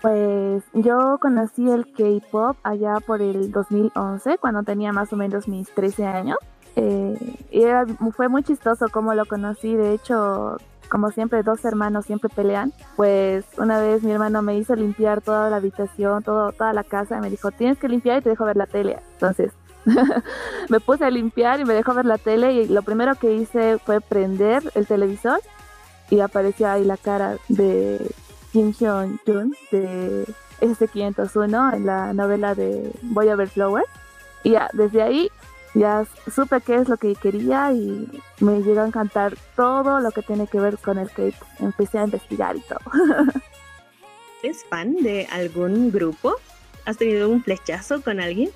Pues 0.00 0.64
yo 0.72 1.18
conocí 1.20 1.68
el 1.68 1.84
K-Pop 1.92 2.56
allá 2.62 2.94
por 3.06 3.20
el 3.20 3.52
2011, 3.52 4.38
cuando 4.38 4.62
tenía 4.62 4.94
más 4.94 5.12
o 5.12 5.16
menos 5.16 5.46
mis 5.46 5.68
13 5.74 6.06
años. 6.06 6.38
Eh, 6.74 7.36
y 7.50 7.64
fue 8.12 8.30
muy 8.30 8.42
chistoso 8.42 8.86
cómo 8.90 9.12
lo 9.12 9.26
conocí, 9.26 9.74
de 9.76 9.92
hecho 9.92 10.56
como 10.92 11.10
siempre 11.10 11.42
dos 11.42 11.64
hermanos 11.64 12.04
siempre 12.04 12.28
pelean, 12.28 12.70
pues 12.96 13.46
una 13.56 13.80
vez 13.80 14.02
mi 14.02 14.12
hermano 14.12 14.42
me 14.42 14.58
hizo 14.58 14.76
limpiar 14.76 15.22
toda 15.22 15.48
la 15.48 15.56
habitación, 15.56 16.22
todo, 16.22 16.52
toda 16.52 16.74
la 16.74 16.84
casa, 16.84 17.16
y 17.16 17.20
me 17.22 17.30
dijo, 17.30 17.50
tienes 17.50 17.78
que 17.78 17.88
limpiar 17.88 18.18
y 18.18 18.20
te 18.20 18.28
dejo 18.28 18.44
ver 18.44 18.58
la 18.58 18.66
tele. 18.66 18.98
Entonces 19.14 19.52
me 20.68 20.80
puse 20.80 21.06
a 21.06 21.10
limpiar 21.10 21.60
y 21.60 21.64
me 21.64 21.72
dejó 21.72 21.94
ver 21.94 22.04
la 22.04 22.18
tele 22.18 22.52
y 22.52 22.68
lo 22.68 22.82
primero 22.82 23.14
que 23.14 23.32
hice 23.32 23.78
fue 23.78 24.02
prender 24.02 24.70
el 24.74 24.86
televisor 24.86 25.40
y 26.10 26.20
apareció 26.20 26.68
ahí 26.68 26.84
la 26.84 26.98
cara 26.98 27.36
de 27.48 28.14
Kim 28.52 28.74
Hyun-jun 28.74 29.56
de 29.70 30.26
S501 30.60 31.74
en 31.74 31.86
la 31.86 32.12
novela 32.12 32.54
de 32.54 32.92
Voy 33.00 33.30
a 33.30 33.36
ver 33.36 33.48
Flower. 33.48 33.84
Y 34.42 34.50
ya, 34.50 34.68
desde 34.74 35.00
ahí 35.00 35.30
ya 35.74 36.04
supe 36.32 36.60
qué 36.60 36.76
es 36.76 36.88
lo 36.88 36.96
que 36.96 37.14
quería 37.14 37.72
y 37.72 38.08
me 38.40 38.60
llegó 38.60 38.82
a 38.82 38.86
encantar 38.86 39.34
todo 39.56 40.00
lo 40.00 40.10
que 40.10 40.22
tiene 40.22 40.46
que 40.46 40.60
ver 40.60 40.78
con 40.78 40.98
el 40.98 41.10
K. 41.10 41.22
Empecé 41.60 41.98
a 41.98 42.04
investigar 42.04 42.56
y 42.56 42.60
todo. 42.60 42.80
¿Es 44.42 44.64
fan 44.64 44.96
de 44.96 45.26
algún 45.30 45.90
grupo? 45.90 46.34
¿Has 46.84 46.96
tenido 46.96 47.28
un 47.28 47.42
flechazo 47.42 48.02
con 48.02 48.20
alguien? 48.20 48.50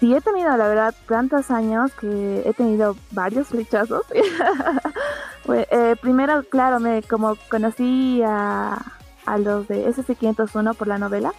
Sí, 0.00 0.14
he 0.14 0.20
tenido, 0.20 0.56
la 0.56 0.68
verdad, 0.68 0.94
tantos 1.06 1.50
años 1.50 1.92
que 1.94 2.42
he 2.46 2.52
tenido 2.54 2.96
varios 3.10 3.48
flechazos. 3.48 4.04
eh, 5.48 5.96
primero, 6.00 6.44
claro, 6.44 6.78
me 6.78 7.02
como 7.02 7.36
conocí 7.50 8.22
a, 8.24 8.80
a 9.26 9.38
los 9.38 9.66
de 9.68 9.86
SC501 9.88 10.76
por 10.76 10.86
la 10.86 10.98
novela. 10.98 11.32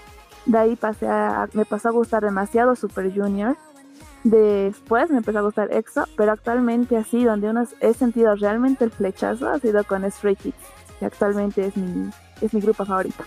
De 0.46 0.58
ahí 0.58 0.76
pasé 0.76 1.08
a, 1.08 1.48
me 1.54 1.66
pasó 1.66 1.90
a 1.90 1.92
gustar 1.92 2.24
demasiado 2.24 2.76
Super 2.76 3.14
Junior. 3.14 3.58
Después 4.24 5.10
me 5.10 5.18
empezó 5.18 5.40
a 5.40 5.44
gustar 5.44 5.72
EXO, 5.72 6.06
pero 6.18 6.32
actualmente 6.32 6.98
así, 6.98 7.24
donde 7.24 7.50
uno 7.50 7.66
he 7.80 7.94
sentido 7.94 8.36
realmente 8.36 8.84
el 8.84 8.92
flechazo, 8.92 9.50
ha 9.50 9.60
sido 9.60 9.84
con 9.86 10.10
Stray 10.10 10.36
Kids, 10.36 10.56
que 11.00 11.06
actualmente 11.06 11.66
es 11.66 11.78
mi, 11.78 12.10
es 12.42 12.54
mi 12.54 12.60
grupo 12.60 12.86
favorito. 12.86 13.24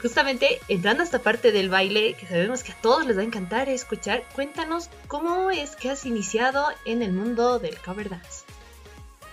Justamente 0.00 0.60
entrando 0.68 1.02
a 1.02 1.04
esta 1.04 1.18
parte 1.18 1.50
del 1.50 1.68
baile 1.68 2.14
que 2.14 2.26
sabemos 2.26 2.62
que 2.62 2.70
a 2.70 2.76
todos 2.80 3.04
les 3.06 3.16
va 3.16 3.22
a 3.22 3.24
encantar 3.24 3.68
escuchar, 3.68 4.22
cuéntanos 4.34 4.90
cómo 5.08 5.50
es 5.50 5.74
que 5.74 5.90
has 5.90 6.06
iniciado 6.06 6.64
en 6.84 7.02
el 7.02 7.12
mundo 7.12 7.58
del 7.58 7.76
cover 7.80 8.08
dance. 8.08 8.44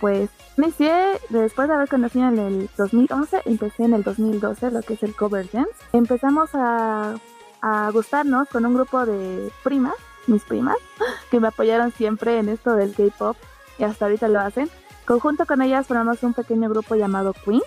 Pues 0.00 0.28
inicié 0.58 1.20
después 1.28 1.68
de 1.68 1.74
haber 1.74 1.88
conocido 1.88 2.28
en 2.28 2.38
el 2.38 2.70
2011, 2.76 3.42
empecé 3.46 3.84
en 3.84 3.94
el 3.94 4.02
2012 4.02 4.72
lo 4.72 4.82
que 4.82 4.94
es 4.94 5.02
el 5.04 5.14
cover 5.14 5.48
dance. 5.52 5.72
Empezamos 5.92 6.50
a, 6.54 7.14
a 7.62 7.90
gustarnos 7.92 8.48
con 8.48 8.66
un 8.66 8.74
grupo 8.74 9.06
de 9.06 9.50
primas, 9.62 9.94
mis 10.26 10.44
primas, 10.44 10.76
que 11.30 11.40
me 11.40 11.48
apoyaron 11.48 11.92
siempre 11.92 12.38
en 12.38 12.48
esto 12.48 12.74
del 12.74 12.94
K-pop 12.94 13.36
y 13.78 13.84
hasta 13.84 14.06
ahorita 14.06 14.28
lo 14.28 14.40
hacen. 14.40 14.70
Conjunto 15.04 15.46
con 15.46 15.62
ellas 15.62 15.86
formamos 15.86 16.22
un 16.22 16.34
pequeño 16.34 16.68
grupo 16.68 16.96
llamado 16.96 17.32
Queen 17.32 17.62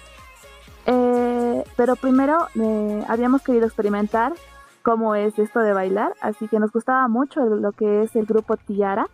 eh, 0.92 1.64
pero 1.76 1.96
primero 1.96 2.48
eh, 2.60 3.04
habíamos 3.08 3.44
querido 3.44 3.68
experimentar 3.68 4.34
cómo 4.82 5.14
es 5.14 5.38
esto 5.38 5.60
de 5.60 5.72
bailar, 5.72 6.16
así 6.20 6.48
que 6.48 6.60
nos 6.60 6.72
gustaba 6.72 7.08
mucho 7.08 7.46
lo 7.46 7.74
que 7.74 8.02
es 8.02 8.16
el 8.16 8.26
grupo 8.26 8.58
Tiara, 8.58 9.06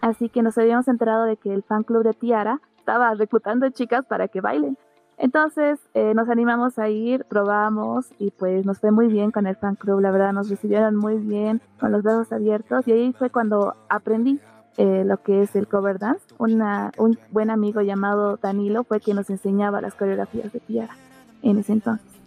así 0.00 0.30
que 0.30 0.42
nos 0.42 0.56
habíamos 0.56 0.88
enterado 0.88 1.24
de 1.24 1.36
que 1.36 1.52
el 1.52 1.62
fan 1.62 1.82
club 1.82 2.02
de 2.02 2.14
Tiara 2.14 2.60
estaba 2.78 3.12
reclutando 3.14 3.68
chicas 3.68 4.06
para 4.06 4.28
que 4.28 4.40
bailen. 4.40 4.78
Entonces 5.18 5.80
eh, 5.94 6.14
nos 6.14 6.28
animamos 6.28 6.78
a 6.78 6.88
ir, 6.88 7.24
probamos 7.24 8.06
y 8.18 8.30
pues 8.30 8.64
nos 8.64 8.78
fue 8.78 8.90
muy 8.92 9.08
bien 9.08 9.30
con 9.30 9.46
el 9.46 9.56
fan 9.56 9.74
club, 9.74 10.00
la 10.00 10.10
verdad 10.10 10.32
nos 10.32 10.48
recibieron 10.48 10.94
muy 10.94 11.16
bien, 11.16 11.60
con 11.80 11.90
los 11.90 12.02
brazos 12.02 12.32
abiertos 12.32 12.86
y 12.86 12.92
ahí 12.92 13.12
fue 13.12 13.30
cuando 13.30 13.74
aprendí 13.88 14.40
lo 14.78 15.20
que 15.24 15.42
es 15.42 15.56
el 15.56 15.66
cover 15.66 15.98
dance. 15.98 16.24
un 16.38 17.18
buen 17.32 17.50
amigo 17.50 17.80
llamado 17.80 18.36
Danilo 18.36 18.84
fue 18.84 19.00
quien 19.00 19.16
nos 19.16 19.28
enseñaba 19.28 19.80
las 19.80 19.96
coreografías 19.96 20.52
de 20.52 20.60
Tiara 20.60 20.96
en 21.42 21.58
ese 21.58 21.72
entonces. 21.72 22.18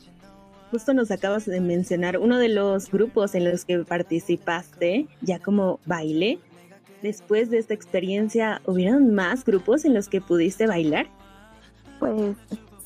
Justo 0.72 0.94
nos 0.94 1.12
acabas 1.12 1.46
de 1.46 1.60
mencionar 1.60 2.18
uno 2.18 2.38
de 2.38 2.48
los 2.48 2.90
grupos 2.90 3.36
en 3.36 3.44
los 3.44 3.66
que 3.66 3.80
participaste, 3.80 5.08
ya 5.22 5.40
como 5.40 5.82
baile. 5.86 6.40
Después 7.02 7.50
de 7.50 7.58
esta 7.58 7.74
experiencia, 7.74 8.62
¿hubieron 8.66 9.14
más 9.14 9.44
grupos 9.44 9.84
en 9.84 9.94
los 9.94 10.08
que 10.08 10.22
pudiste 10.22 10.68
bailar? 10.68 11.08
Pues 12.00 12.38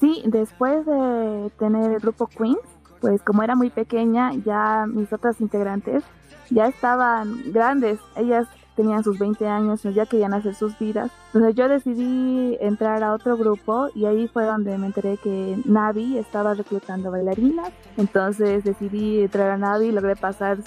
sí, 0.06 0.24
después 0.26 0.86
de 0.86 1.52
tener 1.58 1.92
el 1.92 2.00
grupo 2.00 2.28
Queens, 2.28 2.60
pues 3.02 3.22
como 3.22 3.44
era 3.44 3.56
muy 3.56 3.70
pequeña, 3.70 4.34
ya 4.34 4.86
mis 4.88 5.12
otras 5.12 5.42
integrantes 5.42 6.04
ya 6.50 6.68
estaban 6.68 7.52
grandes. 7.52 8.00
Ellas 8.16 8.48
tenían 8.76 9.04
sus 9.04 9.18
20 9.18 9.48
años, 9.48 9.82
ya 9.84 10.06
querían 10.06 10.34
hacer 10.34 10.54
sus 10.54 10.78
vidas. 10.78 11.12
Entonces 11.28 11.56
yo 11.56 11.68
decidí 11.68 12.58
entrar 12.60 13.04
a 13.04 13.14
otro 13.14 13.38
grupo 13.38 13.90
y 13.96 14.06
ahí 14.06 14.28
fue 14.28 14.46
donde 14.46 14.78
me 14.78 14.88
enteré 14.88 15.18
que 15.18 15.58
Navi 15.66 16.18
estaba 16.18 16.54
reclutando 16.54 17.12
bailarinas. 17.12 17.72
Entonces 17.98 18.64
decidí 18.64 19.22
entrar 19.22 19.52
a 19.52 19.58
Navi, 19.58 19.92
logré 19.92 20.16
pasar 20.16 20.60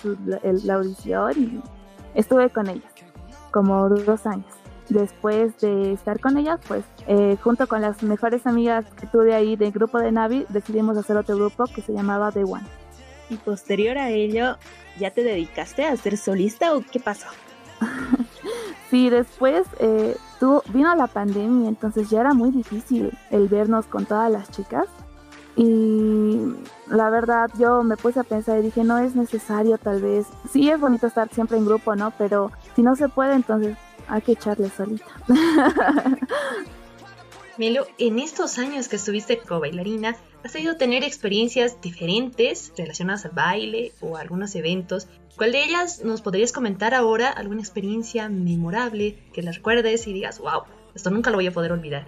la 0.42 0.74
audición 0.74 1.33
y 1.37 1.62
estuve 2.14 2.51
con 2.51 2.68
ellas 2.68 2.92
como 3.51 3.88
dos 3.88 4.27
años. 4.27 4.58
Después 4.88 5.59
de 5.61 5.92
estar 5.92 6.18
con 6.18 6.38
ellas, 6.38 6.61
pues 6.66 6.85
eh, 7.07 7.37
junto 7.42 7.66
con 7.66 7.83
las 7.83 8.03
mejores 8.03 8.46
amigas 8.46 8.87
que 8.98 9.07
tuve 9.07 9.35
ahí 9.35 9.55
del 9.55 9.70
grupo 9.70 9.98
de 9.98 10.12
Navi, 10.12 10.46
decidimos 10.48 10.96
hacer 10.96 11.16
otro 11.16 11.37
grupo 11.37 11.64
que 11.66 11.83
se 11.83 11.92
llamaba 11.92 12.33
The 12.33 12.44
One. 12.44 12.66
Y 13.29 13.37
posterior 13.37 13.98
a 13.98 14.09
ello, 14.09 14.57
¿ya 14.98 15.11
te 15.11 15.22
dedicaste 15.22 15.85
a 15.85 15.94
ser 15.96 16.16
solista 16.16 16.74
o 16.74 16.81
qué 16.81 17.01
pasó? 17.01 17.27
sí, 18.90 19.11
después 19.11 19.66
eh, 19.79 20.16
vino 20.72 20.94
la 20.94 21.07
pandemia, 21.07 21.68
entonces 21.68 22.09
ya 22.09 22.20
era 22.20 22.33
muy 22.33 22.51
difícil 22.51 23.12
el 23.31 23.48
vernos 23.48 23.85
con 23.87 24.07
todas 24.07 24.33
las 24.33 24.51
chicas. 24.51 24.87
Y 25.55 26.55
la 26.87 27.11
verdad 27.11 27.51
yo 27.59 27.83
me 27.83 27.96
puse 27.96 28.20
a 28.20 28.24
pensar 28.24 28.61
y 28.61 28.62
dije, 28.62 28.85
no 28.85 28.96
es 28.98 29.16
necesario 29.16 29.77
tal 29.77 30.01
vez. 30.01 30.27
Sí 30.51 30.70
es 30.70 30.81
bonito 30.81 31.09
estar 31.09 31.29
siempre 31.31 31.59
en 31.59 31.66
grupo, 31.66 31.96
¿no? 31.96 32.12
Pero 32.16 32.53
si 32.77 32.83
no 32.83 32.94
se 32.94 33.09
puede, 33.09 33.35
entonces 33.35 33.77
hay 34.09 34.23
que 34.23 34.33
echarle 34.33 34.71
solita. 34.71 35.07
Melo, 37.59 37.87
en 37.99 38.21
estos 38.21 38.59
años 38.59 38.87
que 38.88 38.97
estuviste 38.97 39.38
como 39.38 39.61
bailarina, 39.61 40.16
¿has 40.44 40.53
podido 40.53 40.77
tener 40.77 41.03
experiencias 41.03 41.81
diferentes 41.81 42.73
relacionadas 42.77 43.25
al 43.25 43.33
baile 43.33 43.92
o 44.01 44.16
a 44.16 44.21
algunos 44.21 44.55
eventos? 44.55 45.09
¿Cuál 45.37 45.53
de 45.53 45.64
ellas 45.64 46.05
nos 46.05 46.23
podrías 46.23 46.53
comentar 46.53 46.94
ahora? 46.94 47.31
¿Alguna 47.31 47.61
experiencia 47.61 48.29
memorable 48.29 49.18
que 49.33 49.42
la 49.42 49.51
recuerdes 49.51 50.07
y 50.07 50.12
digas, 50.12 50.38
wow, 50.38 50.62
esto 50.94 51.11
nunca 51.11 51.31
lo 51.31 51.37
voy 51.37 51.49
a 51.49 51.53
poder 51.53 51.73
olvidar? 51.73 52.07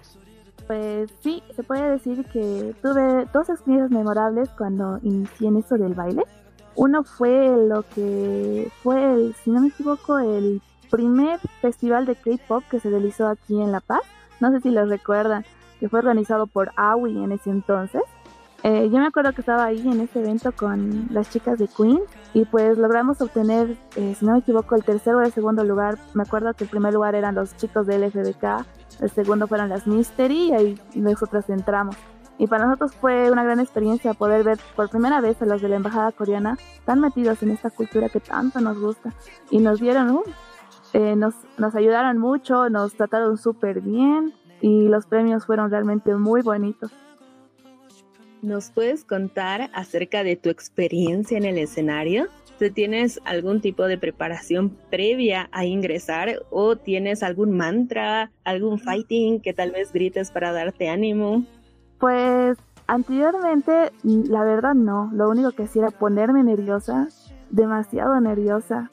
Pues 0.67 1.11
sí, 1.21 1.43
se 1.53 1.63
puede 1.63 1.91
decir 1.91 2.23
que 2.31 2.73
tuve 2.81 3.27
dos 3.33 3.49
experiencias 3.49 3.91
memorables 3.91 4.47
cuando 4.57 4.99
inicié 5.03 5.49
en 5.49 5.57
esto 5.57 5.75
del 5.75 5.93
baile. 5.93 6.23
Uno 6.75 7.03
fue 7.03 7.49
lo 7.67 7.83
que 7.83 8.71
fue, 8.81 9.03
el, 9.13 9.35
si 9.43 9.51
no 9.51 9.59
me 9.59 9.67
equivoco, 9.67 10.19
el 10.19 10.61
primer 10.91 11.39
festival 11.61 12.05
de 12.05 12.15
K-pop 12.15 12.63
que 12.69 12.79
se 12.79 12.89
realizó 12.89 13.27
aquí 13.27 13.59
en 13.59 13.71
La 13.71 13.79
Paz 13.79 14.01
no 14.41 14.51
sé 14.51 14.59
si 14.59 14.71
lo 14.71 14.85
recuerdan, 14.85 15.45
que 15.79 15.87
fue 15.87 15.99
organizado 15.99 16.47
por 16.47 16.71
AWI 16.75 17.23
en 17.23 17.31
ese 17.31 17.51
entonces. 17.51 18.01
Eh, 18.63 18.89
yo 18.91 18.99
me 18.99 19.07
acuerdo 19.07 19.33
que 19.33 19.41
estaba 19.41 19.65
ahí 19.65 19.79
en 19.87 20.01
ese 20.01 20.19
evento 20.19 20.51
con 20.51 21.07
las 21.11 21.29
chicas 21.29 21.57
de 21.57 21.67
Queen 21.67 21.99
y 22.33 22.45
pues 22.45 22.77
logramos 22.77 23.21
obtener, 23.21 23.75
eh, 23.95 24.15
si 24.19 24.25
no 24.25 24.33
me 24.33 24.39
equivoco, 24.39 24.75
el 24.75 24.83
tercero 24.83 25.19
o 25.19 25.21
el 25.21 25.31
segundo 25.31 25.63
lugar. 25.63 25.97
Me 26.13 26.23
acuerdo 26.23 26.53
que 26.53 26.65
el 26.65 26.69
primer 26.69 26.93
lugar 26.93 27.15
eran 27.15 27.35
los 27.35 27.55
chicos 27.55 27.87
del 27.87 28.03
LFBK, 28.03 28.65
el 28.99 29.09
segundo 29.11 29.47
fueron 29.47 29.69
las 29.69 29.87
Mystery 29.87 30.49
y 30.49 30.53
ahí 30.53 30.81
nosotros 30.95 31.49
entramos. 31.49 31.95
Y 32.37 32.47
para 32.47 32.65
nosotros 32.65 32.93
fue 32.95 33.31
una 33.31 33.43
gran 33.43 33.59
experiencia 33.59 34.15
poder 34.15 34.43
ver 34.43 34.59
por 34.75 34.89
primera 34.89 35.21
vez 35.21 35.39
a 35.41 35.45
los 35.45 35.61
de 35.61 35.69
la 35.69 35.75
embajada 35.75 36.11
coreana 36.11 36.57
tan 36.85 36.99
metidos 36.99 37.43
en 37.43 37.51
esta 37.51 37.69
cultura 37.69 38.09
que 38.09 38.19
tanto 38.19 38.59
nos 38.59 38.79
gusta. 38.79 39.13
Y 39.51 39.59
nos 39.59 39.79
vieron, 39.79 40.09
uh, 40.09 40.23
eh, 40.93 41.15
nos, 41.15 41.35
nos 41.57 41.75
ayudaron 41.75 42.17
mucho, 42.17 42.69
nos 42.69 42.95
trataron 42.95 43.37
súper 43.37 43.81
bien 43.81 44.33
y 44.59 44.87
los 44.87 45.05
premios 45.05 45.45
fueron 45.45 45.71
realmente 45.71 46.15
muy 46.15 46.41
bonitos. 46.41 46.91
¿Nos 48.41 48.71
puedes 48.71 49.05
contar 49.05 49.69
acerca 49.73 50.23
de 50.23 50.35
tu 50.35 50.49
experiencia 50.49 51.37
en 51.37 51.45
el 51.45 51.57
escenario? 51.57 52.27
¿Tienes 52.69 53.19
algún 53.25 53.59
tipo 53.59 53.85
de 53.85 53.97
preparación 53.97 54.77
previa 54.91 55.49
a 55.51 55.65
ingresar 55.65 56.43
o 56.51 56.75
tienes 56.75 57.23
algún 57.23 57.57
mantra, 57.57 58.31
algún 58.43 58.77
fighting 58.77 59.41
que 59.41 59.53
tal 59.53 59.71
vez 59.71 59.91
grites 59.91 60.29
para 60.29 60.51
darte 60.51 60.87
ánimo? 60.87 61.43
Pues 61.99 62.59
anteriormente, 62.85 63.91
la 64.03 64.43
verdad 64.43 64.75
no. 64.75 65.09
Lo 65.11 65.29
único 65.29 65.51
que 65.51 65.63
hacía 65.63 65.87
era 65.87 65.91
ponerme 65.91 66.43
nerviosa, 66.43 67.07
demasiado 67.49 68.19
nerviosa 68.19 68.91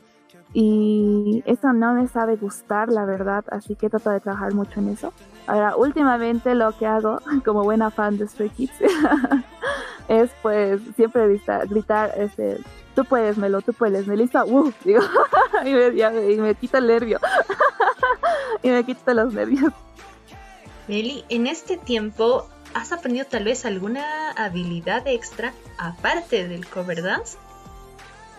y 0.55 1.43
eso 1.47 1.73
no 1.73 1.93
me 1.93 2.09
sabe 2.09 2.37
gustar, 2.37 2.89
la 2.89 3.05
verdad, 3.05 3.45
así 3.51 3.77
que 3.77 3.91
trato 3.91 4.11
de 4.11 4.21
trabajar 4.21 4.55
mucho 4.55 4.81
en 4.81 4.89
eso. 4.89 5.13
Ahora, 5.47 5.77
últimamente 5.77 6.55
lo 6.55 6.77
que 6.77 6.87
hago, 6.87 7.21
como 7.45 7.65
buena 7.65 7.91
fan 7.91 8.17
de 8.19 8.27
Stray 8.27 8.51
Kids, 8.51 8.73
es 10.09 10.31
pues 10.43 10.81
siempre 10.97 11.41
gritar, 11.69 12.15
este, 12.17 12.59
tú 12.95 13.05
puedes, 13.05 13.37
Melo, 13.37 13.61
tú 13.61 13.73
puedes, 13.73 14.07
Melissa, 14.07 14.45
uh, 14.45 14.73
digo, 14.85 15.03
y, 15.65 15.73
me, 15.73 16.33
y 16.33 16.37
me 16.39 16.55
quita 16.55 16.79
el 16.79 16.87
nervio, 16.87 17.21
y 18.63 18.71
me 18.71 18.85
quita 18.85 19.13
los 19.15 19.33
nervios. 19.35 19.73
Meli, 20.87 21.25
en 21.29 21.47
este 21.47 21.77
tiempo, 21.77 22.49
¿has 22.73 22.93
aprendido 22.93 23.27
tal 23.27 23.45
vez 23.45 23.67
alguna 23.67 24.31
habilidad 24.31 25.07
extra 25.07 25.53
aparte 25.77 26.49
del 26.49 26.67
cover 26.67 27.03
dance? 27.03 27.37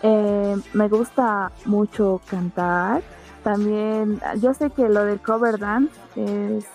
Eh, 0.02 0.56
me 0.72 0.88
gusta 0.88 1.52
mucho 1.66 2.20
cantar. 2.28 3.02
También, 3.42 4.20
yo 4.40 4.54
sé 4.54 4.70
que 4.70 4.88
lo 4.88 5.04
del 5.04 5.20
cover 5.20 5.58
dance 5.58 5.94
es, 6.16 6.66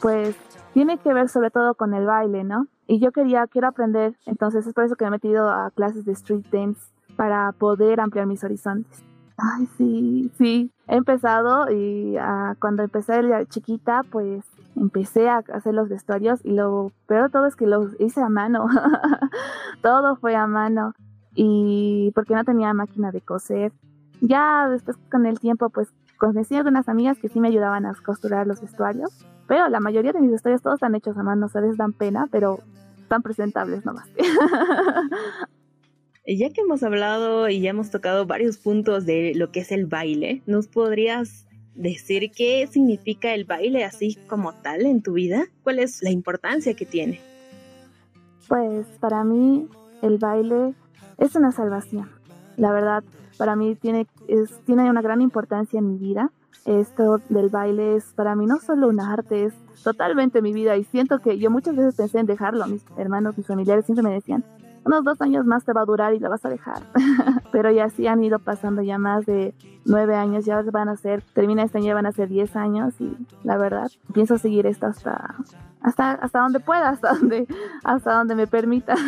pues, 0.00 0.36
tiene 0.74 0.98
que 0.98 1.14
ver 1.14 1.28
sobre 1.28 1.50
todo 1.50 1.74
con 1.74 1.94
el 1.94 2.04
baile, 2.04 2.44
¿no? 2.44 2.66
Y 2.86 3.00
yo 3.00 3.12
quería, 3.12 3.46
quiero 3.46 3.68
aprender, 3.68 4.14
entonces 4.26 4.66
es 4.66 4.74
por 4.74 4.84
eso 4.84 4.96
que 4.96 5.04
me 5.04 5.08
he 5.08 5.12
metido 5.12 5.48
a 5.48 5.70
clases 5.70 6.04
de 6.04 6.12
street 6.12 6.44
dance 6.52 6.80
para 7.16 7.52
poder 7.52 8.00
ampliar 8.00 8.26
mis 8.26 8.44
horizontes. 8.44 9.02
Ay, 9.36 9.66
sí, 9.78 10.30
sí. 10.36 10.70
He 10.86 10.96
empezado 10.96 11.70
y 11.70 12.16
uh, 12.18 12.54
cuando 12.60 12.82
empecé 12.82 13.22
de 13.22 13.46
chiquita, 13.46 14.02
pues 14.10 14.44
empecé 14.76 15.28
a 15.28 15.38
hacer 15.52 15.74
los 15.74 15.88
vestuarios 15.88 16.40
y 16.44 16.52
lo 16.52 16.92
peor 17.06 17.24
de 17.24 17.30
todo 17.30 17.46
es 17.46 17.56
que 17.56 17.66
los 17.66 17.98
hice 17.98 18.20
a 18.20 18.28
mano. 18.28 18.66
todo 19.82 20.16
fue 20.16 20.36
a 20.36 20.46
mano. 20.46 20.92
Y 21.34 22.12
porque 22.14 22.34
no 22.34 22.44
tenía 22.44 22.72
máquina 22.72 23.10
de 23.10 23.20
coser. 23.20 23.72
Ya 24.20 24.68
después 24.68 24.96
con 25.10 25.26
el 25.26 25.40
tiempo, 25.40 25.70
pues 25.70 25.88
conocí 26.18 26.54
a 26.54 26.58
algunas 26.58 26.88
amigas 26.88 27.18
que 27.18 27.28
sí 27.28 27.40
me 27.40 27.48
ayudaban 27.48 27.86
a 27.86 27.94
costurar 27.94 28.46
los 28.46 28.60
vestuarios. 28.60 29.10
Pero 29.46 29.68
la 29.68 29.80
mayoría 29.80 30.12
de 30.12 30.20
mis 30.20 30.30
vestuarios 30.30 30.62
todos 30.62 30.76
están 30.76 30.94
hechos 30.94 31.16
a 31.18 31.22
mano, 31.22 31.46
o 31.46 31.76
dan 31.76 31.92
pena, 31.92 32.28
pero 32.30 32.60
están 32.98 33.22
presentables 33.22 33.84
nomás. 33.84 34.08
Ya 36.26 36.48
que 36.48 36.62
hemos 36.62 36.82
hablado 36.82 37.50
y 37.50 37.60
ya 37.60 37.68
hemos 37.68 37.90
tocado 37.90 38.24
varios 38.24 38.56
puntos 38.56 39.04
de 39.04 39.34
lo 39.34 39.52
que 39.52 39.60
es 39.60 39.70
el 39.70 39.84
baile, 39.84 40.40
¿nos 40.46 40.68
podrías 40.68 41.46
decir 41.74 42.30
qué 42.34 42.66
significa 42.66 43.34
el 43.34 43.44
baile 43.44 43.84
así 43.84 44.16
como 44.26 44.54
tal 44.54 44.86
en 44.86 45.02
tu 45.02 45.12
vida? 45.12 45.44
¿Cuál 45.62 45.80
es 45.80 46.02
la 46.02 46.10
importancia 46.10 46.72
que 46.72 46.86
tiene? 46.86 47.20
Pues 48.48 48.86
para 49.00 49.22
mí 49.22 49.68
el 50.00 50.16
baile 50.16 50.72
es 51.18 51.36
una 51.36 51.52
salvación. 51.52 52.10
La 52.56 52.72
verdad, 52.72 53.04
para 53.38 53.56
mí 53.56 53.74
tiene, 53.74 54.06
tiene 54.64 54.90
una 54.90 55.02
gran 55.02 55.20
importancia 55.20 55.78
en 55.78 55.88
mi 55.88 55.98
vida. 55.98 56.30
Esto 56.64 57.20
del 57.28 57.50
baile 57.50 57.96
es 57.96 58.04
para 58.14 58.34
mí 58.34 58.46
no 58.46 58.58
solo 58.58 58.88
un 58.88 59.00
arte, 59.00 59.44
es 59.44 59.54
totalmente 59.82 60.40
mi 60.40 60.52
vida 60.52 60.76
y 60.76 60.84
siento 60.84 61.18
que 61.18 61.38
yo 61.38 61.50
muchas 61.50 61.76
veces 61.76 61.94
pensé 61.94 62.20
en 62.20 62.26
dejarlo. 62.26 62.66
Mis 62.66 62.84
hermanos, 62.96 63.36
mis 63.36 63.46
familiares 63.46 63.84
siempre 63.84 64.02
me 64.02 64.14
decían, 64.14 64.44
unos 64.84 65.04
dos 65.04 65.20
años 65.20 65.46
más 65.46 65.64
te 65.64 65.72
va 65.72 65.82
a 65.82 65.86
durar 65.86 66.14
y 66.14 66.18
la 66.18 66.28
vas 66.28 66.44
a 66.44 66.48
dejar. 66.48 66.82
Pero 67.52 67.70
ya 67.70 67.88
sí 67.88 68.06
han 68.06 68.22
ido 68.22 68.38
pasando 68.38 68.82
ya 68.82 68.98
más 68.98 69.26
de 69.26 69.54
nueve 69.84 70.14
años, 70.14 70.44
ya 70.44 70.62
van 70.62 70.88
a 70.88 70.96
ser, 70.96 71.22
termina 71.34 71.62
este 71.62 71.78
año, 71.78 71.94
van 71.94 72.06
a 72.06 72.12
ser 72.12 72.28
diez 72.28 72.54
años 72.56 72.94
y 73.00 73.16
la 73.42 73.56
verdad, 73.56 73.90
pienso 74.12 74.38
seguir 74.38 74.66
esto 74.66 74.86
hasta, 74.86 75.34
hasta, 75.80 76.12
hasta 76.12 76.40
donde 76.40 76.60
pueda, 76.60 76.90
hasta 76.90 77.12
donde, 77.14 77.46
hasta 77.82 78.14
donde 78.14 78.34
me 78.34 78.46
permita. 78.46 78.94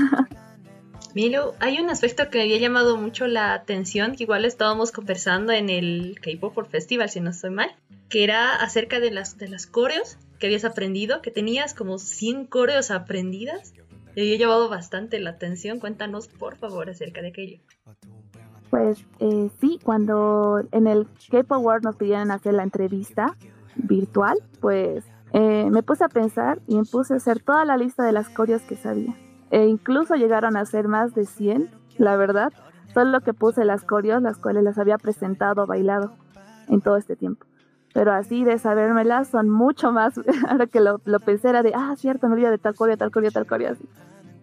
Milo, 1.16 1.54
hay 1.60 1.80
un 1.80 1.88
aspecto 1.88 2.28
que 2.28 2.36
me 2.36 2.44
había 2.44 2.58
llamado 2.58 2.98
mucho 2.98 3.26
la 3.26 3.54
atención, 3.54 4.16
que 4.16 4.24
igual 4.24 4.44
estábamos 4.44 4.92
conversando 4.92 5.50
en 5.50 5.70
el 5.70 6.20
K-Pop 6.20 6.68
Festival, 6.68 7.08
si 7.08 7.22
no 7.22 7.30
estoy 7.30 7.48
mal, 7.48 7.74
que 8.10 8.22
era 8.22 8.54
acerca 8.56 9.00
de 9.00 9.10
las, 9.10 9.38
de 9.38 9.48
las 9.48 9.66
coreos 9.66 10.18
que 10.38 10.48
habías 10.48 10.66
aprendido, 10.66 11.22
que 11.22 11.30
tenías 11.30 11.72
como 11.72 11.96
100 11.96 12.44
coreos 12.44 12.90
aprendidas 12.90 13.72
y 14.14 14.34
he 14.34 14.36
llevado 14.36 14.68
bastante 14.68 15.18
la 15.18 15.30
atención. 15.30 15.80
Cuéntanos, 15.80 16.28
por 16.28 16.58
favor, 16.58 16.90
acerca 16.90 17.22
de 17.22 17.28
aquello. 17.28 17.60
Pues 18.68 19.02
eh, 19.18 19.48
sí, 19.58 19.80
cuando 19.82 20.64
en 20.70 20.86
el 20.86 21.06
K-Pop 21.30 21.64
World 21.64 21.84
nos 21.84 21.96
pidieron 21.96 22.30
hacer 22.30 22.52
la 22.52 22.62
entrevista 22.62 23.34
virtual, 23.74 24.36
pues 24.60 25.02
eh, 25.32 25.70
me 25.70 25.82
puse 25.82 26.04
a 26.04 26.10
pensar 26.10 26.60
y 26.68 26.76
me 26.76 26.84
puse 26.84 27.14
a 27.14 27.16
hacer 27.16 27.40
toda 27.40 27.64
la 27.64 27.78
lista 27.78 28.04
de 28.04 28.12
las 28.12 28.28
coreos 28.28 28.60
que 28.60 28.76
sabía. 28.76 29.16
E 29.50 29.66
incluso 29.66 30.14
llegaron 30.14 30.56
a 30.56 30.64
ser 30.64 30.88
más 30.88 31.14
de 31.14 31.24
100, 31.24 31.70
la 31.98 32.16
verdad. 32.16 32.52
Solo 32.92 33.20
que 33.20 33.34
puse 33.34 33.64
las 33.64 33.84
coreos, 33.84 34.22
las 34.22 34.38
cuales 34.38 34.64
las 34.64 34.78
había 34.78 34.98
presentado, 34.98 35.66
bailado 35.66 36.12
en 36.68 36.80
todo 36.80 36.96
este 36.96 37.16
tiempo. 37.16 37.46
Pero 37.92 38.12
así 38.12 38.44
de 38.44 38.58
sabérmelas 38.58 39.28
son 39.28 39.48
mucho 39.48 39.92
más. 39.92 40.18
Ahora 40.48 40.66
que 40.66 40.80
lo, 40.80 41.00
lo 41.04 41.20
pensé 41.20 41.48
era 41.50 41.62
de, 41.62 41.72
ah, 41.74 41.94
cierto, 41.96 42.26
me 42.28 42.34
olvidé 42.34 42.50
de 42.50 42.58
tal 42.58 42.74
coreo, 42.74 42.96
tal 42.96 43.10
coreo, 43.10 43.30
tal 43.30 43.46
coreo, 43.46 43.72
así. 43.72 43.88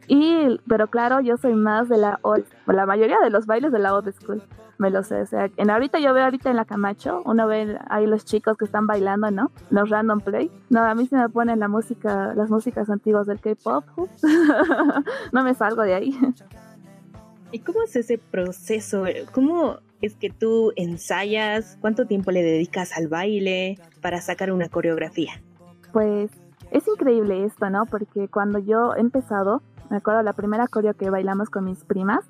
Y, 0.07 0.59
pero 0.67 0.87
claro, 0.87 1.21
yo 1.21 1.37
soy 1.37 1.55
más 1.55 1.87
de 1.89 1.97
la 1.97 2.19
old, 2.23 2.45
la 2.67 2.85
mayoría 2.85 3.19
de 3.23 3.29
los 3.29 3.45
bailes 3.45 3.71
de 3.71 3.79
la 3.79 3.93
old 3.93 4.11
school, 4.13 4.43
me 4.77 4.89
lo 4.89 5.03
sé. 5.03 5.21
O 5.21 5.25
sea, 5.25 5.49
en 5.57 5.69
ahorita 5.69 5.99
yo 5.99 6.13
veo 6.13 6.23
ahorita 6.23 6.49
en 6.49 6.55
la 6.55 6.65
Camacho, 6.65 7.21
uno 7.25 7.47
ve 7.47 7.77
ahí 7.89 8.05
los 8.05 8.25
chicos 8.25 8.57
que 8.57 8.65
están 8.65 8.87
bailando, 8.87 9.31
¿no? 9.31 9.51
Los 9.69 9.89
random 9.89 10.21
play. 10.21 10.51
No, 10.69 10.81
a 10.81 10.95
mí 10.95 11.07
se 11.07 11.15
me 11.15 11.29
ponen 11.29 11.59
la 11.59 11.67
música, 11.67 12.33
las 12.35 12.49
músicas 12.49 12.89
antiguas 12.89 13.27
del 13.27 13.39
K-pop. 13.39 13.85
no 15.31 15.43
me 15.43 15.53
salgo 15.53 15.83
de 15.83 15.93
ahí. 15.93 16.17
¿Y 17.51 17.59
cómo 17.59 17.83
es 17.83 17.95
ese 17.95 18.17
proceso? 18.17 19.05
¿Cómo 19.31 19.77
es 20.01 20.15
que 20.15 20.29
tú 20.29 20.73
ensayas? 20.75 21.77
¿Cuánto 21.81 22.07
tiempo 22.07 22.31
le 22.31 22.41
dedicas 22.41 22.97
al 22.97 23.07
baile 23.07 23.79
para 24.01 24.21
sacar 24.21 24.51
una 24.51 24.69
coreografía? 24.69 25.33
Pues 25.91 26.31
es 26.71 26.87
increíble 26.87 27.45
esto, 27.45 27.69
¿no? 27.69 27.85
Porque 27.85 28.27
cuando 28.27 28.57
yo 28.57 28.95
he 28.95 28.99
empezado, 29.01 29.61
me 29.91 29.97
acuerdo 29.97 30.23
la 30.23 30.33
primera 30.33 30.67
coreo 30.67 30.95
que 30.95 31.11
bailamos 31.11 31.51
con 31.51 31.65
mis 31.65 31.83
primas 31.83 32.25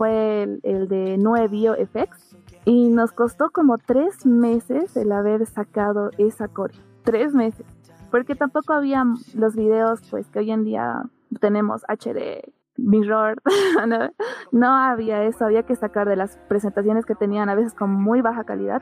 fue 0.00 0.44
el, 0.62 0.88
de 0.88 1.18
Nue 1.18 1.46
Bio 1.48 1.74
FX 1.74 2.34
y 2.64 2.88
nos 2.88 3.12
costó 3.12 3.50
como 3.50 3.76
tres 3.76 4.24
meses 4.24 4.96
el 4.96 5.12
haber 5.12 5.44
sacado 5.44 6.08
esa 6.16 6.48
coreo. 6.48 6.80
Tres 7.02 7.34
meses. 7.34 7.66
Porque 8.10 8.34
tampoco 8.34 8.72
había 8.72 9.04
los 9.34 9.54
videos 9.54 10.00
pues 10.10 10.26
que 10.30 10.38
hoy 10.38 10.52
en 10.52 10.64
día 10.64 11.02
tenemos 11.38 11.82
HD, 11.86 12.50
mirror, 12.78 13.42
no, 14.52 14.74
había 14.74 15.24
eso, 15.24 15.44
había 15.44 15.64
que 15.64 15.76
sacar 15.76 16.08
de 16.08 16.16
las 16.16 16.38
presentaciones 16.48 17.04
que 17.04 17.14
tenían 17.14 17.50
a 17.50 17.54
veces 17.54 17.74
con 17.74 17.90
muy 17.90 18.22
baja 18.22 18.44
calidad 18.44 18.80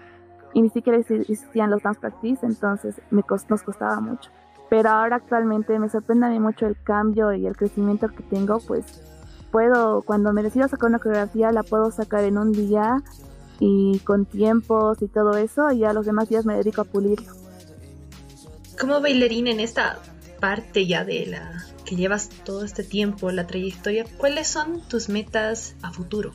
y 0.55 0.63
ni 0.63 0.71
siquiera 0.71 1.01
existían 1.01 1.71
los 1.71 1.83
dance 1.83 2.01
practice, 2.01 2.47
entonces 2.47 3.03
nos 3.11 3.63
costaba 3.65 3.99
mucho. 3.99 4.31
Pero 4.71 4.91
ahora 4.91 5.17
actualmente 5.17 5.81
me 5.81 5.89
sorprende 5.89 6.27
a 6.27 6.29
mí 6.29 6.39
mucho 6.39 6.69
el 6.69 6.81
cambio 6.81 7.33
y 7.33 7.45
el 7.45 7.57
crecimiento 7.57 8.07
que 8.07 8.23
tengo, 8.23 8.59
pues 8.69 9.08
puedo, 9.51 10.03
cuando 10.03 10.33
me 10.33 10.43
decido 10.43 10.69
sacar 10.69 10.89
una 10.89 10.99
coreografía, 10.99 11.53
la 11.53 11.63
puedo 11.63 11.91
sacar 11.91 12.25
en 12.25 12.39
un 12.39 12.53
día 12.53 13.03
y 13.61 13.99
con 14.01 14.25
tiempos 14.27 15.03
y 15.03 15.09
todo 15.09 15.37
eso, 15.37 15.73
y 15.73 15.85
a 15.85 15.93
los 15.93 16.07
demás 16.07 16.29
días 16.29 16.45
me 16.45 16.55
dedico 16.55 16.81
a 16.81 16.85
pulirlo. 16.85 17.33
Como 18.81 19.01
bailarina 19.01 19.51
en 19.51 19.61
esta 19.61 19.99
parte 20.41 20.87
ya 20.87 21.05
de 21.05 21.27
la 21.27 21.65
que 21.85 21.97
llevas 21.97 22.29
todo 22.45 22.65
este 22.65 22.85
tiempo, 22.85 23.31
la 23.31 23.47
trayectoria, 23.47 24.05
¿cuáles 24.19 24.47
son 24.47 24.81
tus 24.89 25.09
metas 25.09 25.75
a 25.83 25.91
futuro? 25.91 26.33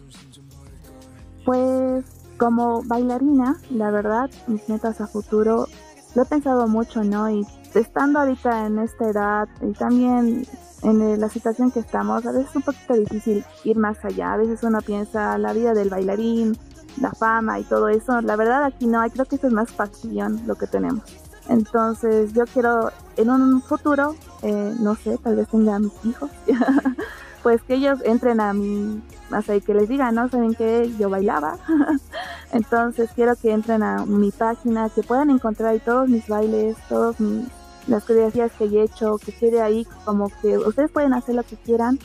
Pues 1.45 2.03
como 2.37 2.81
bailarina, 2.83 3.57
la 3.69 3.91
verdad, 3.91 4.29
mis 4.47 4.67
metas 4.67 4.99
a 4.99 5.07
futuro, 5.07 5.67
lo 6.15 6.23
he 6.23 6.25
pensado 6.25 6.67
mucho, 6.67 7.03
¿no? 7.03 7.29
Y 7.29 7.45
estando 7.73 8.19
ahorita 8.19 8.65
en 8.65 8.79
esta 8.79 9.09
edad 9.09 9.47
y 9.61 9.71
también 9.73 10.45
en 10.83 11.19
la 11.19 11.29
situación 11.29 11.71
que 11.71 11.79
estamos, 11.79 12.25
a 12.25 12.31
veces 12.31 12.49
es 12.49 12.55
un 12.55 12.61
poquito 12.61 12.93
difícil 12.93 13.45
ir 13.63 13.77
más 13.77 14.03
allá. 14.03 14.33
A 14.33 14.37
veces 14.37 14.63
uno 14.63 14.81
piensa 14.81 15.37
la 15.37 15.53
vida 15.53 15.73
del 15.73 15.89
bailarín, 15.89 16.57
la 17.01 17.11
fama 17.11 17.59
y 17.59 17.63
todo 17.63 17.87
eso. 17.87 18.21
La 18.21 18.35
verdad 18.35 18.63
aquí 18.63 18.85
no, 18.85 19.01
creo 19.09 19.25
que 19.25 19.37
eso 19.37 19.47
es 19.47 19.53
más 19.53 19.71
pasión 19.71 20.41
lo 20.45 20.55
que 20.55 20.67
tenemos. 20.67 21.03
Entonces 21.49 22.33
yo 22.33 22.45
quiero 22.45 22.91
en 23.17 23.29
un 23.29 23.61
futuro, 23.61 24.15
eh, 24.41 24.73
no 24.79 24.95
sé, 24.95 25.17
tal 25.17 25.35
vez 25.35 25.47
tenga 25.49 25.77
mis 25.79 25.93
hijos, 26.05 26.31
pues 27.43 27.61
que 27.63 27.75
ellos 27.75 27.99
entren 28.05 28.39
a 28.39 28.53
mi, 28.53 29.01
o 29.31 29.41
sea, 29.41 29.59
que 29.59 29.73
les 29.73 29.89
digan, 29.89 30.15
¿no? 30.15 30.29
Saben 30.29 30.55
que 30.55 30.93
yo 30.97 31.09
bailaba. 31.09 31.57
Entonces 32.51 33.09
quiero 33.15 33.35
que 33.35 33.51
entren 33.51 33.83
a 33.83 34.05
mi 34.05 34.31
página, 34.31 34.89
que 34.89 35.03
puedan 35.03 35.29
encontrar 35.29 35.71
ahí 35.71 35.79
todos 35.79 36.07
mis 36.07 36.27
bailes, 36.27 36.77
todos 36.87 37.19
mis 37.19 37.47
las 37.87 38.03
coreografías 38.05 38.51
que 38.53 38.65
he 38.65 38.83
hecho, 38.83 39.17
que 39.17 39.31
quede 39.31 39.61
ahí 39.61 39.85
como 40.05 40.29
que 40.41 40.57
ustedes 40.57 40.91
pueden 40.91 41.13
hacer 41.13 41.35
lo 41.35 41.43
que 41.43 41.55
quieran, 41.57 41.99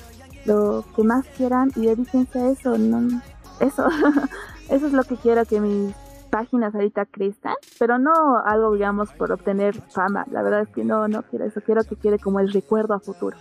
lo 0.45 0.85
que 0.97 1.03
más 1.03 1.26
quieran 1.37 1.70
y 1.76 1.87
dedíquense 1.87 2.39
a 2.39 2.51
eso, 2.51 2.79
no, 2.79 3.20
eso, 3.61 3.87
eso 4.70 4.87
es 4.87 4.93
lo 4.93 5.05
que 5.05 5.16
quiero 5.16 5.45
que 5.45 5.61
mis 5.61 5.95
páginas 6.31 6.74
ahorita 6.74 7.07
crezcan, 7.07 7.55
pero 7.79 7.99
no 7.99 8.39
algo 8.45 8.72
digamos 8.72 9.11
por 9.12 9.33
obtener 9.33 9.81
fama, 9.91 10.26
la 10.31 10.43
verdad 10.43 10.62
es 10.62 10.68
que 10.68 10.85
no, 10.85 11.09
no 11.09 11.22
quiero 11.22 11.47
eso, 11.47 11.61
quiero 11.61 11.85
que 11.85 11.97
quede 11.97 12.18
como 12.18 12.41
el 12.41 12.53
recuerdo 12.53 12.95
a 12.95 13.01
futuro 13.01 13.37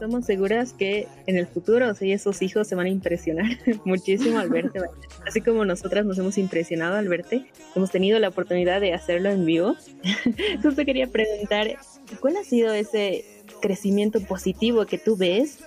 estamos 0.00 0.24
seguras 0.24 0.72
que 0.72 1.06
en 1.26 1.36
el 1.36 1.46
futuro, 1.46 1.90
o 1.90 1.94
esos 2.00 2.40
hijos 2.40 2.66
se 2.66 2.74
van 2.74 2.86
a 2.86 2.88
impresionar 2.88 3.44
muchísimo 3.84 4.38
al 4.38 4.48
verte, 4.48 4.80
así 5.26 5.42
como 5.42 5.66
nosotras 5.66 6.06
nos 6.06 6.16
hemos 6.16 6.38
impresionado 6.38 6.96
al 6.96 7.06
verte, 7.06 7.50
hemos 7.76 7.90
tenido 7.90 8.18
la 8.18 8.28
oportunidad 8.28 8.80
de 8.80 8.94
hacerlo 8.94 9.28
en 9.28 9.44
vivo. 9.44 9.76
Entonces 10.24 10.86
quería 10.86 11.06
preguntar, 11.06 11.76
¿cuál 12.18 12.38
ha 12.38 12.44
sido 12.44 12.72
ese 12.72 13.26
crecimiento 13.60 14.22
positivo 14.22 14.86
que 14.86 14.96
tú 14.96 15.18
ves 15.18 15.58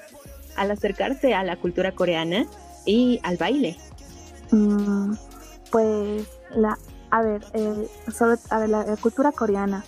al 0.55 0.71
acercarse 0.71 1.35
a 1.35 1.43
la 1.43 1.57
cultura 1.57 1.91
coreana 1.91 2.47
y 2.87 3.19
al 3.21 3.37
baile? 3.37 3.77
Mm, 4.49 5.13
pues 5.69 6.27
la, 6.55 6.79
a 7.11 7.21
ver, 7.21 7.43
eh, 7.53 7.87
sobre, 8.11 8.37
a 8.49 8.59
ver, 8.59 8.69
la 8.69 8.97
cultura 8.97 9.31
coreana 9.31 9.85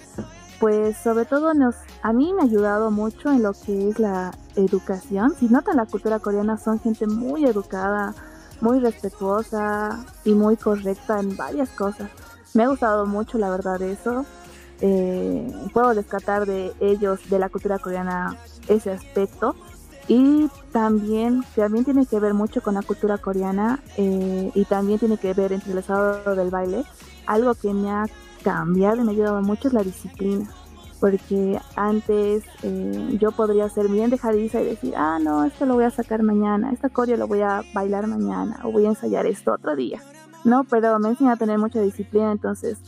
pues 0.59 0.97
sobre 0.97 1.25
todo 1.25 1.53
nos, 1.53 1.75
a 2.05 2.13
mí 2.13 2.31
me 2.33 2.43
ha 2.43 2.45
ayudado 2.45 2.91
mucho 2.91 3.31
en 3.31 3.41
lo 3.41 3.53
que 3.53 3.89
es 3.89 3.97
la 3.97 4.31
educación. 4.55 5.33
Si 5.39 5.47
notan 5.47 5.77
la 5.77 5.87
cultura 5.87 6.19
coreana 6.19 6.55
son 6.55 6.79
gente 6.79 7.07
muy 7.07 7.45
educada, 7.45 8.13
muy 8.61 8.77
respetuosa 8.79 10.05
y 10.23 10.35
muy 10.35 10.55
correcta 10.55 11.19
en 11.19 11.35
varias 11.35 11.69
cosas. 11.69 12.11
Me 12.53 12.61
ha 12.61 12.67
gustado 12.67 13.07
mucho 13.07 13.39
la 13.39 13.49
verdad 13.49 13.81
eso. 13.81 14.23
Eh, 14.81 15.51
puedo 15.73 15.95
descartar 15.95 16.45
de 16.45 16.73
ellos, 16.79 17.27
de 17.27 17.39
la 17.39 17.49
cultura 17.49 17.79
coreana, 17.79 18.37
ese 18.67 18.91
aspecto. 18.91 19.55
Y 20.07 20.47
también, 20.71 21.43
también 21.55 21.85
tiene 21.85 22.05
que 22.05 22.19
ver 22.19 22.35
mucho 22.35 22.61
con 22.61 22.75
la 22.75 22.83
cultura 22.83 23.17
coreana 23.17 23.79
eh, 23.97 24.51
y 24.53 24.65
también 24.65 24.99
tiene 24.99 25.17
que 25.17 25.33
ver 25.33 25.53
entre 25.53 25.71
el 25.71 25.79
estado 25.79 26.35
del 26.35 26.51
baile. 26.51 26.83
Algo 27.25 27.55
que 27.55 27.73
me 27.73 27.89
ha 27.89 28.05
cambiado 28.43 28.97
y 28.97 29.05
me 29.05 29.09
ha 29.09 29.15
ayudado 29.15 29.41
mucho 29.41 29.69
es 29.69 29.73
la 29.73 29.81
disciplina. 29.81 30.47
Porque 31.05 31.59
antes 31.75 32.43
eh, 32.63 33.17
yo 33.21 33.31
podría 33.31 33.69
ser 33.69 33.89
bien 33.89 34.09
dejadiza 34.09 34.59
y 34.59 34.65
decir, 34.65 34.95
ah, 34.97 35.19
no, 35.21 35.43
esto 35.43 35.67
lo 35.67 35.75
voy 35.75 35.83
a 35.83 35.91
sacar 35.91 36.23
mañana, 36.23 36.71
esta 36.71 36.89
coreo 36.89 37.15
lo 37.15 37.27
voy 37.27 37.41
a 37.41 37.61
bailar 37.75 38.07
mañana 38.07 38.59
o 38.63 38.71
voy 38.71 38.87
a 38.87 38.89
ensayar 38.89 39.27
esto 39.27 39.53
otro 39.53 39.75
día. 39.75 40.01
No, 40.45 40.63
pero 40.63 40.97
me 40.97 41.09
enseña 41.09 41.33
a 41.33 41.37
tener 41.37 41.59
mucha 41.59 41.79
disciplina, 41.79 42.31
entonces 42.31 42.79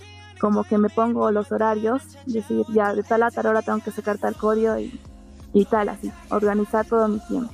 como 0.42 0.64
que 0.64 0.80
me 0.80 0.90
pongo 0.90 1.30
los 1.30 1.52
horarios, 1.52 2.02
decir, 2.26 2.66
ya 2.74 2.96
de 2.96 3.04
tal 3.04 3.22
a 3.22 3.30
tal 3.30 3.46
hora 3.46 3.62
tengo 3.62 3.82
que 3.86 3.92
sacar 3.92 4.18
tal 4.18 4.36
coreo 4.36 4.80
y 4.80 5.00
y 5.54 5.66
tal, 5.66 5.90
así, 5.90 6.12
organizar 6.30 6.86
todo 6.86 7.08
mi 7.08 7.20
tiempo. 7.20 7.54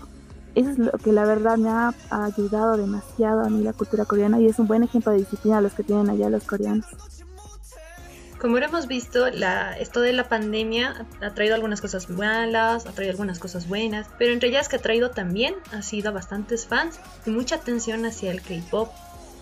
Eso 0.55 0.69
es 0.69 0.77
lo 0.77 0.91
que 0.91 1.11
la 1.11 1.25
verdad 1.25 1.57
me 1.57 1.69
ha 1.69 1.93
ayudado 2.09 2.77
demasiado 2.77 3.43
a 3.43 3.49
mí 3.49 3.63
la 3.63 3.73
cultura 3.73 4.05
coreana 4.05 4.39
y 4.39 4.45
es 4.45 4.59
un 4.59 4.67
buen 4.67 4.83
ejemplo 4.83 5.11
de 5.11 5.19
disciplina 5.19 5.61
los 5.61 5.73
que 5.73 5.83
tienen 5.83 6.09
allá 6.09 6.29
los 6.29 6.45
coreanos. 6.45 6.85
Como 8.43 8.57
hemos 8.57 8.87
visto, 8.87 9.29
la, 9.29 9.71
esto 9.77 10.01
de 10.01 10.11
la 10.11 10.25
pandemia 10.25 11.05
ha 11.21 11.29
traído 11.29 11.55
algunas 11.55 11.79
cosas 11.79 12.09
malas, 12.09 12.85
ha 12.85 12.91
traído 12.91 13.11
algunas 13.11 13.39
cosas 13.39 13.69
buenas, 13.69 14.09
pero 14.17 14.33
entre 14.33 14.49
ellas 14.49 14.67
que 14.67 14.75
ha 14.75 14.79
traído 14.79 15.11
también 15.11 15.55
ha 15.71 15.81
sido 15.81 16.09
a 16.09 16.11
bastantes 16.11 16.67
fans 16.67 16.99
y 17.25 17.29
mucha 17.29 17.55
atención 17.55 18.05
hacia 18.05 18.31
el 18.31 18.41
K-pop. 18.41 18.89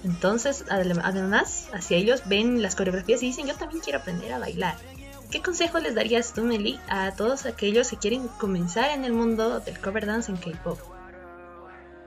Entonces, 0.04 0.66
además, 0.70 1.68
hacia 1.74 1.98
ellos 1.98 2.22
ven 2.28 2.62
las 2.62 2.76
coreografías 2.76 3.24
y 3.24 3.26
dicen, 3.26 3.48
yo 3.48 3.56
también 3.56 3.82
quiero 3.82 3.98
aprender 3.98 4.34
a 4.34 4.38
bailar. 4.38 4.76
¿Qué 5.32 5.42
consejo 5.42 5.80
les 5.80 5.96
darías 5.96 6.34
tú, 6.34 6.44
Meli, 6.44 6.80
a 6.88 7.12
todos 7.16 7.48
aquellos 7.48 7.90
que 7.90 7.98
quieren 7.98 8.28
comenzar 8.40 8.92
en 8.92 9.04
el 9.04 9.14
mundo 9.14 9.62
del 9.62 9.80
cover 9.80 10.06
dance 10.06 10.32
en 10.32 10.38
K-pop? 10.38 10.78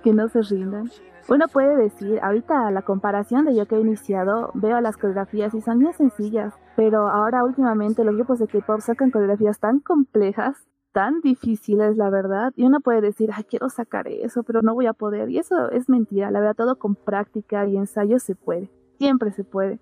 Que 0.04 0.12
no 0.12 0.28
se 0.28 0.42
rindan. 0.42 0.92
Uno 1.26 1.48
puede 1.48 1.76
decir, 1.76 2.20
ahorita 2.22 2.70
la 2.70 2.82
comparación 2.82 3.46
de 3.46 3.56
yo 3.56 3.66
que 3.66 3.74
he 3.74 3.80
iniciado, 3.80 4.52
veo 4.54 4.80
las 4.80 4.96
coreografías 4.96 5.54
y 5.54 5.60
son 5.60 5.80
bien 5.80 5.94
sencillas, 5.94 6.54
pero 6.76 7.08
ahora 7.08 7.44
últimamente 7.44 8.04
los 8.04 8.14
grupos 8.14 8.38
de 8.38 8.48
K-pop 8.48 8.80
sacan 8.80 9.10
coreografías 9.10 9.58
tan 9.58 9.80
complejas, 9.80 10.66
tan 10.92 11.20
difíciles, 11.20 11.96
la 11.96 12.10
verdad, 12.10 12.52
y 12.56 12.64
uno 12.64 12.80
puede 12.80 13.00
decir, 13.00 13.30
ay, 13.32 13.44
quiero 13.44 13.68
sacar 13.68 14.06
eso, 14.08 14.42
pero 14.44 14.62
no 14.62 14.74
voy 14.74 14.86
a 14.86 14.92
poder, 14.92 15.28
y 15.30 15.38
eso 15.38 15.70
es 15.70 15.88
mentira, 15.88 16.30
la 16.30 16.40
verdad, 16.40 16.56
todo 16.56 16.76
con 16.76 16.94
práctica 16.94 17.66
y 17.66 17.76
ensayo 17.76 18.18
se 18.18 18.34
puede, 18.34 18.70
siempre 18.98 19.32
se 19.32 19.44
puede. 19.44 19.80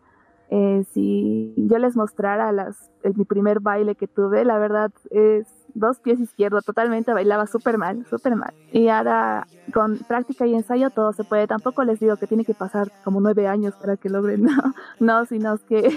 Eh, 0.54 0.84
si 0.92 1.54
yo 1.56 1.78
les 1.78 1.96
mostrara 1.96 2.52
las, 2.52 2.90
mi 3.14 3.24
primer 3.24 3.60
baile 3.60 3.94
que 3.94 4.06
tuve, 4.06 4.44
la 4.44 4.58
verdad 4.58 4.92
es 5.10 5.46
dos 5.74 5.98
pies 5.98 6.20
izquierdos, 6.20 6.64
totalmente 6.64 7.12
bailaba 7.12 7.46
súper 7.46 7.78
mal, 7.78 8.06
súper 8.08 8.36
mal. 8.36 8.52
Y 8.72 8.88
ahora 8.88 9.46
con 9.72 9.98
práctica 9.98 10.46
y 10.46 10.54
ensayo 10.54 10.90
todo 10.90 11.12
se 11.12 11.24
puede. 11.24 11.46
Tampoco 11.46 11.84
les 11.84 12.00
digo 12.00 12.16
que 12.16 12.26
tiene 12.26 12.44
que 12.44 12.54
pasar 12.54 12.90
como 13.04 13.20
nueve 13.20 13.46
años 13.46 13.74
para 13.74 13.96
que 13.96 14.08
logren, 14.08 14.42
no, 14.44 14.74
no, 15.00 15.26
sino 15.26 15.58
que, 15.58 15.96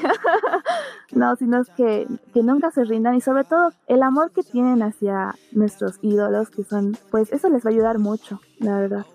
no, 1.11 1.35
sino 1.35 1.63
que, 1.75 2.07
que 2.33 2.43
nunca 2.43 2.71
se 2.71 2.83
rindan 2.83 3.15
y 3.15 3.21
sobre 3.21 3.43
todo 3.43 3.71
el 3.87 4.03
amor 4.03 4.31
que 4.31 4.43
tienen 4.43 4.81
hacia 4.81 5.35
nuestros 5.51 5.99
ídolos, 6.01 6.49
que 6.49 6.63
son, 6.63 6.97
pues 7.11 7.31
eso 7.31 7.49
les 7.49 7.65
va 7.65 7.69
a 7.69 7.73
ayudar 7.73 7.99
mucho, 7.99 8.39
la 8.59 8.79
verdad. 8.79 9.05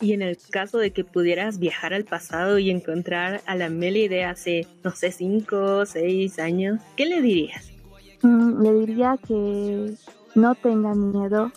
Y 0.00 0.12
en 0.12 0.20
el 0.20 0.36
caso 0.50 0.78
de 0.78 0.90
que 0.90 1.04
pudieras 1.04 1.58
viajar 1.58 1.94
al 1.94 2.04
pasado 2.04 2.58
y 2.58 2.70
encontrar 2.70 3.40
a 3.46 3.54
la 3.54 3.70
Meli 3.70 4.08
de 4.08 4.24
hace, 4.24 4.66
no 4.84 4.90
sé, 4.90 5.10
cinco 5.10 5.78
o 5.78 5.86
seis 5.86 6.38
años, 6.38 6.80
¿qué 6.96 7.06
le 7.06 7.22
dirías? 7.22 7.75
Mm, 8.22 8.62
le 8.62 8.72
diría 8.72 9.16
que 9.16 9.94
no 10.34 10.54
tenga 10.54 10.94
miedo 10.94 11.50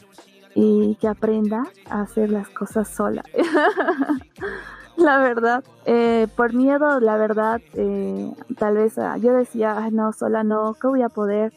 y 0.56 0.96
que 0.96 1.08
aprenda 1.08 1.68
a 1.90 2.02
hacer 2.02 2.30
las 2.30 2.50
cosas 2.50 2.88
sola. 2.88 3.24
la 4.98 5.20
verdad, 5.20 5.64
eh, 5.86 6.28
por 6.36 6.54
miedo, 6.54 7.00
la 7.00 7.18
verdad, 7.18 7.62
eh, 7.74 8.34
tal 8.58 8.76
vez 8.76 8.98
ah, 8.98 9.18
yo 9.18 9.34
decía, 9.34 9.90
no, 9.92 10.14
sola 10.14 10.44
no, 10.44 10.76
¿qué 10.80 10.88
voy 10.88 11.02
a 11.02 11.10
poder? 11.10 11.54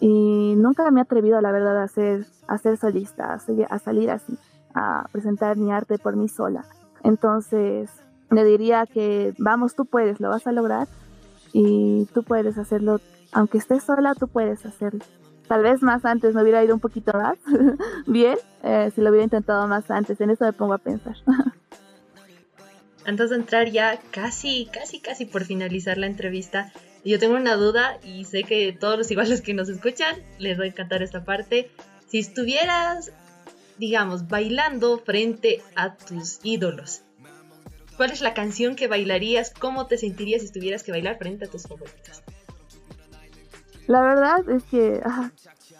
Y 0.00 0.54
nunca 0.56 0.90
me 0.90 1.00
he 1.00 1.02
atrevido, 1.02 1.40
la 1.40 1.52
verdad, 1.52 1.82
a 1.82 1.88
ser, 1.88 2.26
a 2.48 2.58
ser 2.58 2.76
solista, 2.76 3.32
a 3.34 3.78
salir 3.78 4.10
así 4.10 4.38
a 4.76 5.08
presentar 5.10 5.56
mi 5.56 5.72
arte 5.72 5.98
por 5.98 6.14
mí 6.16 6.28
sola. 6.28 6.64
Entonces, 7.02 7.90
le 8.30 8.44
diría 8.44 8.86
que, 8.86 9.34
vamos, 9.38 9.74
tú 9.74 9.86
puedes, 9.86 10.20
lo 10.20 10.28
vas 10.28 10.46
a 10.46 10.52
lograr 10.52 10.86
y 11.52 12.06
tú 12.12 12.22
puedes 12.22 12.58
hacerlo, 12.58 13.00
aunque 13.32 13.58
estés 13.58 13.84
sola, 13.84 14.14
tú 14.14 14.28
puedes 14.28 14.64
hacerlo. 14.66 15.04
Tal 15.48 15.62
vez 15.62 15.82
más 15.82 16.04
antes 16.04 16.34
me 16.34 16.42
hubiera 16.42 16.64
ido 16.64 16.74
un 16.74 16.80
poquito 16.80 17.12
más 17.12 17.38
bien, 18.06 18.36
eh, 18.62 18.90
si 18.94 19.00
lo 19.00 19.10
hubiera 19.10 19.24
intentado 19.24 19.66
más 19.68 19.90
antes, 19.90 20.20
en 20.20 20.30
eso 20.30 20.44
me 20.44 20.52
pongo 20.52 20.74
a 20.74 20.78
pensar. 20.78 21.16
Antes 23.04 23.30
de 23.30 23.36
entrar 23.36 23.70
ya 23.70 24.00
casi, 24.10 24.66
casi, 24.72 24.98
casi 24.98 25.26
por 25.26 25.44
finalizar 25.44 25.96
la 25.96 26.06
entrevista, 26.06 26.72
yo 27.04 27.20
tengo 27.20 27.36
una 27.36 27.54
duda 27.54 27.98
y 28.02 28.24
sé 28.24 28.42
que 28.42 28.72
todos 28.72 28.98
los 28.98 29.08
iguales 29.12 29.42
que 29.42 29.54
nos 29.54 29.68
escuchan 29.68 30.16
les 30.40 30.58
va 30.58 30.64
a 30.64 30.66
encantar 30.66 31.04
esta 31.04 31.24
parte. 31.24 31.70
Si 32.08 32.18
estuvieras 32.18 33.12
digamos, 33.78 34.28
bailando 34.28 34.98
frente 34.98 35.62
a 35.74 35.96
tus 35.96 36.40
ídolos. 36.42 37.02
¿Cuál 37.96 38.10
es 38.10 38.20
la 38.20 38.34
canción 38.34 38.76
que 38.76 38.88
bailarías? 38.88 39.50
¿Cómo 39.50 39.86
te 39.86 39.98
sentirías 39.98 40.42
si 40.42 40.52
tuvieras 40.52 40.82
que 40.82 40.92
bailar 40.92 41.18
frente 41.18 41.46
a 41.46 41.48
tus 41.48 41.62
favoritos? 41.62 42.22
La 43.86 44.00
verdad 44.00 44.48
es 44.48 44.64
que 44.64 45.00
ah, 45.04 45.30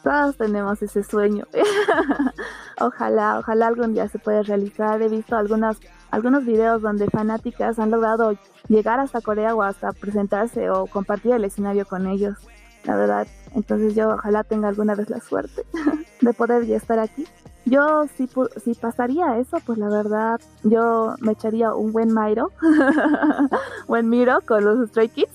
todos 0.03 0.37
tenemos 0.37 0.81
ese 0.83 1.03
sueño. 1.03 1.47
ojalá, 2.81 3.39
ojalá 3.41 3.67
algún 3.67 3.95
día 3.95 4.09
se 4.09 4.19
pueda 4.19 4.43
realizar. 4.43 5.03
He 5.03 5.09
visto 5.09 5.37
algunas, 5.37 5.79
algunos 6.11 6.45
videos 6.45 6.83
donde 6.83 7.09
fanáticas 7.09 7.79
han 7.79 7.91
logrado 7.91 8.37
llegar 8.69 9.01
hasta 9.01 9.21
Corea 9.21 9.55
o 9.55 9.63
hasta 9.63 9.93
presentarse 9.93 10.71
o 10.71 10.87
compartir 10.87 11.33
el 11.33 11.45
escenario 11.45 11.87
con 11.87 12.07
ellos. 12.07 12.37
La 12.85 12.95
verdad, 12.95 13.27
entonces 13.55 13.97
yo 13.97 14.11
ojalá 14.11 14.45
tenga 14.45 14.69
alguna 14.69 14.95
vez 14.95 15.11
la 15.11 15.21
suerte 15.21 15.65
de 16.21 16.33
poder 16.33 16.67
ya 16.67 16.77
estar 16.77 17.01
aquí. 17.01 17.27
Yo 17.65 18.07
si, 18.17 18.29
si 18.65 18.75
pasaría 18.75 19.39
eso, 19.39 19.59
pues 19.67 19.77
la 19.79 19.89
verdad, 19.89 20.41
yo 20.63 21.17
me 21.19 21.33
echaría 21.33 21.75
un 21.75 21.91
buen 21.91 22.15
Miro, 22.15 22.53
buen 23.89 24.09
Miro 24.09 24.41
con 24.47 24.65
los 24.65 24.89
Stray 24.91 25.09
Kids. 25.09 25.33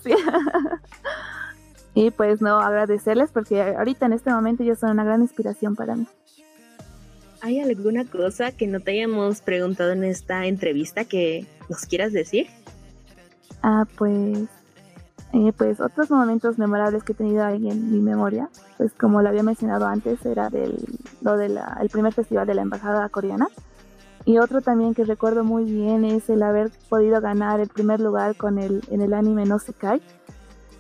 Y 1.94 2.12
pues 2.12 2.42
no, 2.42 2.60
agradecerles 2.60 3.32
porque 3.32 3.62
ahorita 3.62 4.06
en 4.06 4.14
este 4.14 4.32
momento 4.32 4.64
ellos 4.64 4.80
son 4.80 4.92
una 4.92 5.04
gran 5.04 5.22
inspiración 5.22 5.76
para 5.76 5.96
mí. 5.96 6.08
¿Hay 7.42 7.60
alguna 7.60 8.06
cosa 8.06 8.52
que 8.52 8.68
no 8.68 8.80
te 8.80 8.92
hayamos 8.92 9.42
preguntado 9.42 9.92
en 9.92 10.04
esta 10.04 10.46
entrevista 10.46 11.06
que 11.06 11.48
nos 11.70 11.86
quieras 11.86 12.14
decir? 12.14 12.48
Ah, 13.64 13.86
pues 13.98 14.48
eh, 15.34 15.54
pues 15.58 15.80
otros 15.80 16.12
momentos 16.12 16.58
memorables 16.58 17.04
que 17.04 17.14
he 17.14 17.16
tenido 17.16 17.44
ahí 17.44 17.70
en 17.70 17.92
mi 17.92 18.02
memoria, 18.02 18.50
pues 18.78 18.92
como 18.94 19.22
lo 19.22 19.30
había 19.30 19.44
mencionado 19.44 19.88
antes, 19.88 20.26
era 20.26 20.50
del, 20.50 20.78
lo 21.22 21.38
del 21.38 21.58
primer 21.90 22.14
festival 22.14 22.46
de 22.48 22.56
la 22.56 22.64
embajada 22.64 23.08
coreana. 23.08 23.48
Y 24.26 24.38
otro 24.38 24.62
también 24.62 24.94
que 24.94 25.06
recuerdo 25.06 25.44
muy 25.44 25.64
bien 25.64 26.04
es 26.04 26.30
el 26.30 26.44
haber 26.44 26.70
podido 26.90 27.22
ganar 27.22 27.60
el 27.60 27.70
primer 27.70 28.02
lugar 28.02 28.36
con 28.36 28.60
el, 28.60 28.84
en 28.92 29.02
el 29.02 29.14
anime 29.14 29.46
No 29.46 29.58
Se 29.58 29.74
Kai. 29.74 30.02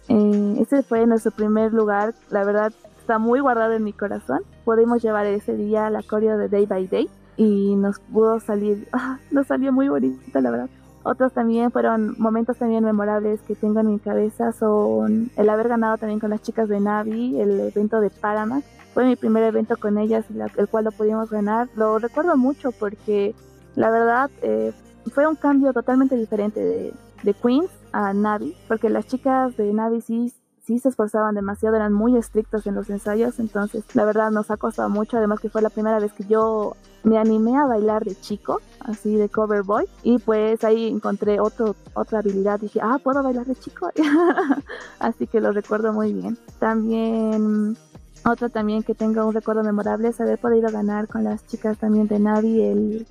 Eh, 0.09 0.57
ese 0.59 0.83
fue 0.83 1.05
nuestro 1.05 1.31
primer 1.31 1.73
lugar, 1.73 2.13
la 2.29 2.43
verdad 2.43 2.73
está 2.99 3.17
muy 3.19 3.39
guardado 3.39 3.73
en 3.73 3.83
mi 3.83 3.93
corazón. 3.93 4.41
Pudimos 4.65 5.01
llevar 5.01 5.25
ese 5.25 5.55
día 5.55 5.89
la 5.89 6.03
coreo 6.03 6.37
de 6.37 6.49
Day 6.49 6.65
by 6.65 6.87
Day 6.87 7.09
y 7.37 7.75
nos 7.75 7.99
pudo 7.99 8.39
salir, 8.39 8.87
ah, 8.93 9.17
nos 9.31 9.47
salió 9.47 9.71
muy 9.71 9.89
bonita 9.89 10.41
la 10.41 10.51
verdad. 10.51 10.69
Otros 11.03 11.33
también 11.33 11.71
fueron 11.71 12.15
momentos 12.19 12.57
también 12.57 12.83
memorables 12.83 13.41
que 13.41 13.55
tengo 13.55 13.79
en 13.79 13.87
mi 13.87 13.99
cabeza 13.99 14.51
son 14.51 15.31
el 15.35 15.49
haber 15.49 15.67
ganado 15.67 15.97
también 15.97 16.19
con 16.19 16.29
las 16.29 16.43
chicas 16.43 16.69
de 16.69 16.79
Navi, 16.79 17.39
el 17.39 17.59
evento 17.59 18.01
de 18.01 18.11
Paramat. 18.11 18.63
Fue 18.93 19.05
mi 19.05 19.15
primer 19.15 19.43
evento 19.45 19.77
con 19.77 19.97
ellas, 19.97 20.25
el 20.57 20.67
cual 20.67 20.85
lo 20.85 20.91
pudimos 20.91 21.31
ganar. 21.31 21.69
Lo 21.75 21.97
recuerdo 21.97 22.37
mucho 22.37 22.71
porque 22.71 23.33
la 23.75 23.89
verdad 23.89 24.29
eh, 24.43 24.73
fue 25.11 25.25
un 25.25 25.35
cambio 25.35 25.73
totalmente 25.73 26.15
diferente 26.15 26.59
de, 26.59 26.93
de 27.23 27.33
Queens 27.33 27.69
a 27.91 28.13
Navi, 28.13 28.55
porque 28.67 28.89
las 28.89 29.07
chicas 29.07 29.55
de 29.57 29.73
Navi 29.73 30.01
sí 30.01 30.33
sí 30.63 30.79
se 30.79 30.89
esforzaban 30.89 31.35
demasiado, 31.35 31.75
eran 31.75 31.93
muy 31.93 32.15
estrictos 32.17 32.67
en 32.67 32.75
los 32.75 32.89
ensayos, 32.89 33.39
entonces 33.39 33.83
la 33.95 34.05
verdad 34.05 34.31
nos 34.31 34.51
ha 34.51 34.57
costado 34.57 34.89
mucho, 34.89 35.17
además 35.17 35.39
que 35.39 35.49
fue 35.49 35.61
la 35.61 35.69
primera 35.69 35.99
vez 35.99 36.13
que 36.13 36.23
yo 36.25 36.75
me 37.03 37.17
animé 37.17 37.57
a 37.57 37.65
bailar 37.65 38.05
de 38.05 38.15
chico, 38.15 38.61
así 38.79 39.15
de 39.15 39.27
cover 39.27 39.63
boy, 39.63 39.85
y 40.03 40.19
pues 40.19 40.63
ahí 40.63 40.87
encontré 40.87 41.39
otro, 41.39 41.75
otra 41.93 42.19
habilidad, 42.19 42.59
dije, 42.59 42.79
ah, 42.81 42.99
puedo 43.03 43.23
bailar 43.23 43.47
de 43.47 43.55
chico, 43.55 43.89
así 44.99 45.25
que 45.27 45.41
lo 45.41 45.51
recuerdo 45.51 45.93
muy 45.93 46.13
bien. 46.13 46.37
También 46.59 47.75
otro 48.23 48.49
también 48.49 48.83
que 48.83 48.93
tengo 48.93 49.25
un 49.25 49.33
recuerdo 49.33 49.63
memorable 49.63 50.09
es 50.09 50.21
haber 50.21 50.37
podido 50.37 50.71
ganar 50.71 51.07
con 51.07 51.23
las 51.23 51.45
chicas 51.47 51.79
también 51.79 52.07
de 52.07 52.19
Navi 52.19 52.61
el, 52.61 53.07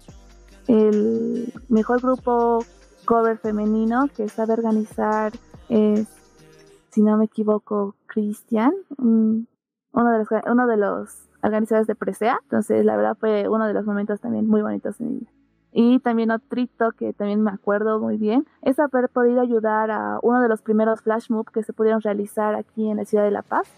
el 0.68 1.52
mejor 1.68 2.00
grupo 2.00 2.64
cover 3.10 3.38
femenino 3.38 4.06
que 4.16 4.28
sabe 4.28 4.52
organizar 4.52 5.32
es 5.68 6.06
si 6.90 7.02
no 7.02 7.16
me 7.16 7.24
equivoco, 7.24 7.96
Christian, 8.06 8.72
uno 8.98 9.46
de 9.92 10.18
los, 10.18 10.28
de 10.28 10.76
los 10.76 11.28
organizadas 11.42 11.88
de 11.88 11.96
Presea. 11.96 12.38
Entonces, 12.44 12.84
la 12.84 12.96
verdad 12.96 13.16
fue 13.18 13.48
uno 13.48 13.66
de 13.66 13.74
los 13.74 13.84
momentos 13.84 14.20
también 14.20 14.46
muy 14.46 14.62
bonitos 14.62 15.00
en 15.00 15.18
vida. 15.18 15.30
Y 15.72 15.98
también 15.98 16.30
otro 16.30 16.92
que 16.96 17.12
también 17.12 17.42
me 17.42 17.50
acuerdo 17.50 17.98
muy 17.98 18.16
bien 18.16 18.46
es 18.62 18.78
haber 18.78 19.08
podido 19.08 19.40
ayudar 19.40 19.90
a 19.90 20.20
uno 20.22 20.40
de 20.40 20.48
los 20.48 20.62
primeros 20.62 21.00
flash 21.00 21.30
mobs 21.30 21.50
que 21.50 21.64
se 21.64 21.72
pudieron 21.72 22.00
realizar 22.02 22.54
aquí 22.54 22.88
en 22.88 22.98
la 22.98 23.04
ciudad 23.04 23.24
de 23.24 23.32
La 23.32 23.42
Paz, 23.42 23.68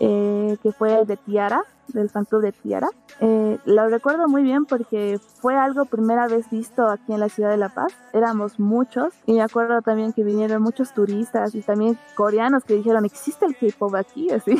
eh, 0.00 0.56
que 0.62 0.72
fue 0.72 1.00
el 1.00 1.06
de 1.06 1.16
Tiara, 1.16 1.62
del 1.88 2.10
fan 2.10 2.24
club 2.24 2.42
de 2.42 2.52
Tiara. 2.52 2.88
Eh, 3.20 3.58
lo 3.64 3.88
recuerdo 3.88 4.28
muy 4.28 4.42
bien 4.42 4.66
porque 4.66 5.18
fue 5.40 5.54
algo 5.56 5.84
primera 5.84 6.28
vez 6.28 6.50
visto 6.50 6.88
aquí 6.88 7.12
en 7.12 7.20
la 7.20 7.28
ciudad 7.28 7.50
de 7.50 7.56
La 7.56 7.68
Paz. 7.68 7.92
Éramos 8.12 8.58
muchos 8.58 9.14
y 9.26 9.34
me 9.34 9.42
acuerdo 9.42 9.80
también 9.82 10.12
que 10.12 10.24
vinieron 10.24 10.62
muchos 10.62 10.92
turistas 10.92 11.54
y 11.54 11.62
también 11.62 11.98
coreanos 12.14 12.64
que 12.64 12.74
dijeron, 12.74 13.04
¿existe 13.04 13.46
el 13.46 13.56
K-pop 13.56 13.94
aquí? 13.94 14.30
Así, 14.36 14.56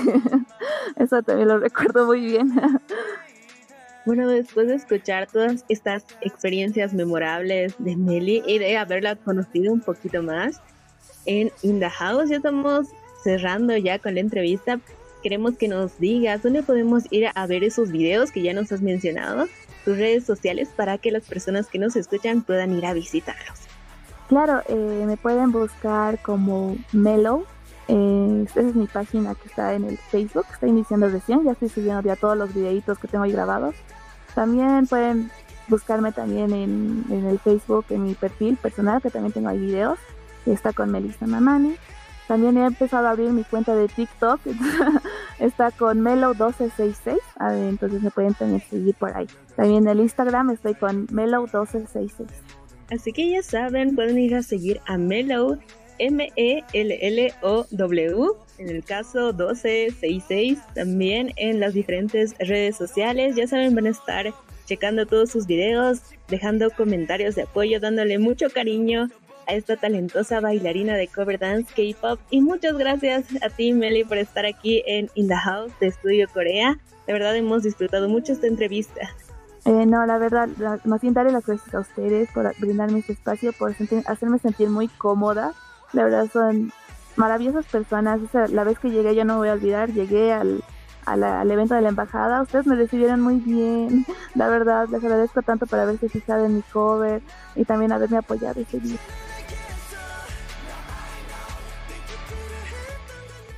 eso 0.96 1.22
también 1.22 1.48
lo 1.48 1.58
recuerdo 1.58 2.06
muy 2.06 2.20
bien. 2.20 2.52
Bueno, 4.06 4.28
después 4.28 4.68
de 4.68 4.76
escuchar 4.76 5.26
todas 5.26 5.64
estas 5.68 6.04
experiencias 6.20 6.94
memorables 6.94 7.74
de 7.78 7.96
Meli 7.96 8.40
y 8.46 8.58
de 8.58 8.76
haberla 8.76 9.16
conocido 9.16 9.72
un 9.72 9.80
poquito 9.80 10.22
más 10.22 10.60
en 11.26 11.50
In 11.62 11.80
the 11.80 11.90
House, 11.90 12.30
ya 12.30 12.36
estamos 12.36 12.86
cerrando 13.24 13.76
ya 13.76 13.98
con 13.98 14.14
la 14.14 14.20
entrevista. 14.20 14.78
Queremos 15.26 15.56
que 15.56 15.66
nos 15.66 15.98
digas 15.98 16.44
dónde 16.44 16.62
podemos 16.62 17.02
ir 17.10 17.26
a 17.34 17.46
ver 17.48 17.64
esos 17.64 17.90
videos 17.90 18.30
que 18.30 18.42
ya 18.42 18.52
nos 18.52 18.70
has 18.70 18.80
mencionado, 18.80 19.48
tus 19.84 19.96
redes 19.96 20.24
sociales, 20.24 20.68
para 20.76 20.98
que 20.98 21.10
las 21.10 21.24
personas 21.24 21.66
que 21.66 21.80
nos 21.80 21.96
escuchan 21.96 22.42
puedan 22.42 22.78
ir 22.78 22.86
a 22.86 22.92
visitarlos. 22.92 23.58
Claro, 24.28 24.62
eh, 24.68 25.02
me 25.04 25.16
pueden 25.16 25.50
buscar 25.50 26.22
como 26.22 26.76
Melo. 26.92 27.44
Eh, 27.88 28.44
esa 28.46 28.60
es 28.60 28.76
mi 28.76 28.86
página 28.86 29.34
que 29.34 29.48
está 29.48 29.74
en 29.74 29.86
el 29.86 29.98
Facebook, 29.98 30.46
está 30.52 30.68
iniciando 30.68 31.08
recién, 31.08 31.42
ya 31.42 31.50
estoy 31.50 31.70
subiendo 31.70 32.02
ya 32.02 32.14
todos 32.14 32.38
los 32.38 32.54
videitos 32.54 32.96
que 33.00 33.08
tengo 33.08 33.24
ahí 33.24 33.32
grabados. 33.32 33.74
También 34.36 34.86
pueden 34.86 35.32
buscarme 35.66 36.12
también 36.12 36.52
en, 36.52 37.26
el 37.26 37.40
Facebook, 37.40 37.86
en 37.90 38.04
mi 38.04 38.14
perfil 38.14 38.58
personal, 38.58 39.02
que 39.02 39.10
también 39.10 39.32
tengo 39.32 39.48
ahí 39.48 39.58
videos. 39.58 39.98
Está 40.46 40.72
con 40.72 40.92
Melissa 40.92 41.26
Mamani. 41.26 41.74
También 42.28 42.56
he 42.56 42.66
empezado 42.66 43.06
a 43.06 43.10
abrir 43.10 43.30
mi 43.30 43.44
cuenta 43.44 43.74
de 43.74 43.88
TikTok. 43.88 44.40
está 45.38 45.70
con 45.70 46.00
Melo1266. 46.00 47.18
Entonces 47.68 48.02
me 48.02 48.10
pueden 48.10 48.34
también 48.34 48.62
seguir 48.68 48.94
por 48.94 49.16
ahí. 49.16 49.26
También 49.54 49.84
en 49.84 49.90
el 49.90 50.00
Instagram 50.00 50.50
estoy 50.50 50.74
con 50.74 51.06
Melo1266. 51.08 52.26
Así 52.90 53.12
que 53.12 53.30
ya 53.30 53.42
saben, 53.42 53.94
pueden 53.94 54.18
ir 54.18 54.34
a 54.34 54.42
seguir 54.42 54.80
a 54.86 54.96
Melo, 54.98 55.58
M-E-L-L-O-W. 55.98 56.56
En 58.58 58.70
el 58.70 58.82
caso 58.84 59.32
1266, 59.32 60.58
también 60.74 61.32
en 61.36 61.60
las 61.60 61.74
diferentes 61.74 62.34
redes 62.38 62.76
sociales. 62.76 63.36
Ya 63.36 63.46
saben, 63.46 63.74
van 63.74 63.86
a 63.86 63.90
estar 63.90 64.32
checando 64.66 65.06
todos 65.06 65.30
sus 65.30 65.46
videos, 65.46 66.00
dejando 66.28 66.70
comentarios 66.70 67.34
de 67.34 67.42
apoyo, 67.42 67.80
dándole 67.80 68.18
mucho 68.18 68.48
cariño 68.50 69.08
a 69.46 69.54
esta 69.54 69.76
talentosa 69.76 70.40
bailarina 70.40 70.94
de 70.94 71.08
cover 71.08 71.38
dance 71.38 71.72
K-pop. 71.74 72.20
Y 72.30 72.40
muchas 72.40 72.76
gracias 72.76 73.26
a 73.42 73.48
ti, 73.48 73.72
Meli, 73.72 74.04
por 74.04 74.18
estar 74.18 74.46
aquí 74.46 74.82
en 74.86 75.10
In 75.14 75.28
the 75.28 75.36
House 75.36 75.72
de 75.80 75.88
Estudio 75.88 76.28
Corea. 76.32 76.78
De 77.06 77.12
verdad 77.12 77.36
hemos 77.36 77.62
disfrutado 77.62 78.08
mucho 78.08 78.32
esta 78.32 78.46
entrevista. 78.46 79.10
Eh, 79.64 79.86
no, 79.86 80.06
la 80.06 80.18
verdad, 80.18 80.48
más 80.84 81.00
bien 81.00 81.12
darle 81.12 81.32
las 81.32 81.44
gracias 81.44 81.74
a 81.74 81.80
ustedes 81.80 82.30
por 82.32 82.52
brindarme 82.58 83.00
este 83.00 83.14
espacio, 83.14 83.52
por 83.52 83.74
hacerme 84.06 84.38
sentir 84.38 84.68
muy 84.68 84.88
cómoda. 84.88 85.54
La 85.92 86.04
verdad 86.04 86.28
son 86.32 86.72
maravillosas 87.16 87.66
personas. 87.66 88.20
la 88.32 88.64
vez 88.64 88.78
que 88.78 88.90
llegué, 88.90 89.14
yo 89.14 89.24
no 89.24 89.38
voy 89.38 89.48
a 89.48 89.54
olvidar, 89.54 89.92
llegué 89.92 90.32
al, 90.32 90.62
al, 91.04 91.50
evento 91.50 91.74
de 91.74 91.82
la 91.82 91.88
embajada. 91.88 92.42
Ustedes 92.42 92.66
me 92.66 92.76
recibieron 92.76 93.20
muy 93.20 93.36
bien. 93.36 94.04
La 94.34 94.48
verdad, 94.48 94.88
les 94.88 95.02
agradezco 95.02 95.42
tanto 95.42 95.66
por 95.66 95.78
haberse 95.78 96.08
fijado 96.08 96.44
en 96.44 96.56
mi 96.56 96.62
cover 96.62 97.22
y 97.54 97.64
también 97.64 97.92
haberme 97.92 98.18
apoyado 98.18 98.60
ese 98.60 98.80
día. 98.80 98.98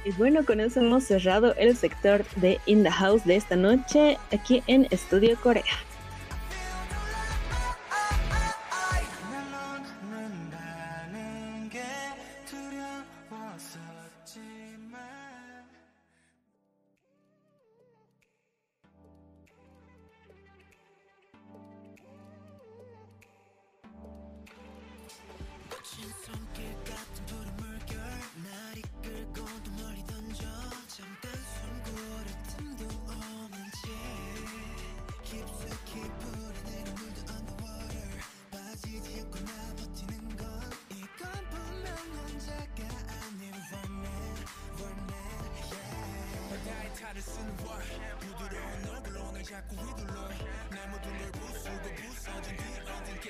Y 0.08 0.12
bueno, 0.12 0.42
con 0.46 0.58
eso 0.58 0.80
hemos 0.80 1.04
cerrado 1.04 1.54
el 1.56 1.76
sector 1.76 2.24
de 2.36 2.58
In 2.64 2.82
the 2.82 2.90
House 2.90 3.26
de 3.26 3.36
esta 3.36 3.56
noche 3.56 4.16
aquí 4.32 4.62
en 4.66 4.88
Estudio 4.90 5.38
Corea. 5.38 5.64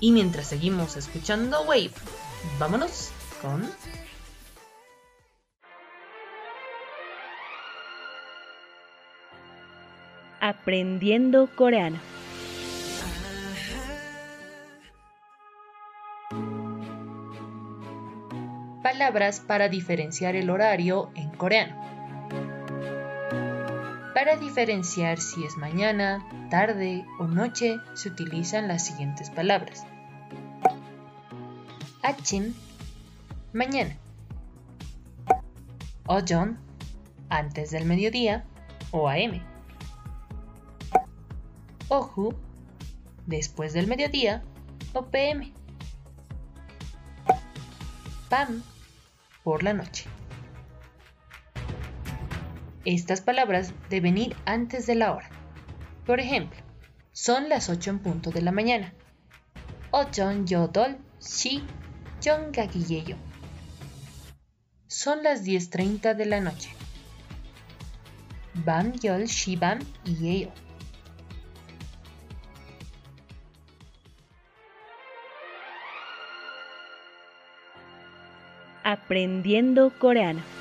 Y 0.00 0.12
mientras 0.12 0.48
seguimos 0.48 0.96
escuchando 0.96 1.62
Wave, 1.62 1.92
vámonos 2.58 3.10
con 3.40 3.68
Aprendiendo 10.68 11.48
Coreano. 11.56 11.98
Palabras 18.82 19.40
para 19.40 19.70
diferenciar 19.70 20.36
el 20.36 20.50
horario 20.50 21.10
en 21.14 21.30
coreano. 21.30 21.74
Para 24.12 24.36
diferenciar 24.36 25.20
si 25.20 25.42
es 25.42 25.56
mañana, 25.56 26.22
tarde 26.50 27.06
o 27.18 27.26
noche 27.26 27.78
se 27.94 28.10
utilizan 28.10 28.68
las 28.68 28.84
siguientes 28.84 29.30
palabras. 29.30 29.86
Achim, 32.02 32.52
mañana. 33.54 33.96
Ojon, 36.04 36.58
antes 37.30 37.70
del 37.70 37.86
mediodía 37.86 38.44
o 38.90 39.08
AM. 39.08 39.47
Oju, 41.88 42.34
después 43.26 43.72
del 43.72 43.86
mediodía 43.86 44.42
o 44.92 45.06
PM. 45.06 45.52
Pam, 48.28 48.62
por 49.42 49.62
la 49.62 49.72
noche. 49.72 50.04
Estas 52.84 53.20
palabras 53.20 53.72
deben 53.88 54.18
ir 54.18 54.36
antes 54.44 54.86
de 54.86 54.94
la 54.94 55.14
hora. 55.14 55.30
Por 56.06 56.20
ejemplo, 56.20 56.58
son 57.12 57.48
las 57.48 57.68
8 57.68 57.90
en 57.90 57.98
punto 58.00 58.30
de 58.30 58.42
la 58.42 58.52
mañana. 58.52 58.92
Ojon 59.90 60.46
yodol 60.46 60.98
shi 61.20 61.64
gagiyeyo. 62.52 63.16
Son 64.86 65.22
las 65.22 65.44
10.30 65.44 66.14
de 66.14 66.26
la 66.26 66.40
noche. 66.40 66.70
Bam 68.54 68.92
yol 68.92 69.24
shibam 69.24 69.78
yeyo. 70.04 70.50
Aprendiendo 78.90 79.92
coreano. 79.98 80.57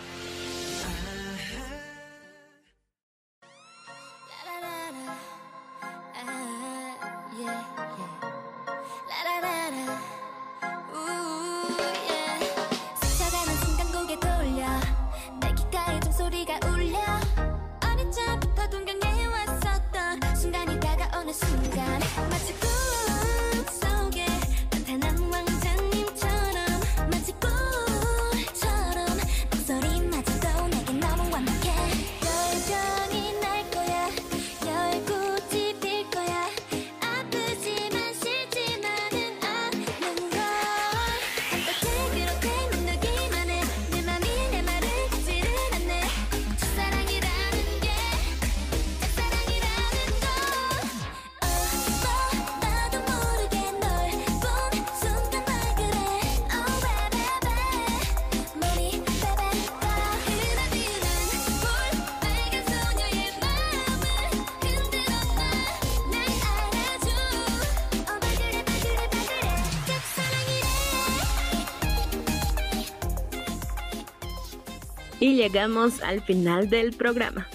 Y 75.28 75.36
llegamos 75.36 76.02
al 76.04 76.22
final 76.22 76.70
del 76.70 76.94
programa. 76.94 77.50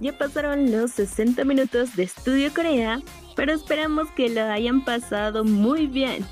Ya 0.00 0.18
pasaron 0.18 0.72
los 0.72 0.90
60 0.90 1.44
minutos 1.44 1.94
de 1.94 2.02
Estudio 2.02 2.52
Corea, 2.52 3.00
pero 3.36 3.52
esperamos 3.52 4.10
que 4.16 4.28
lo 4.28 4.42
hayan 4.42 4.84
pasado 4.84 5.44
muy 5.44 5.86
bien. 5.86 6.26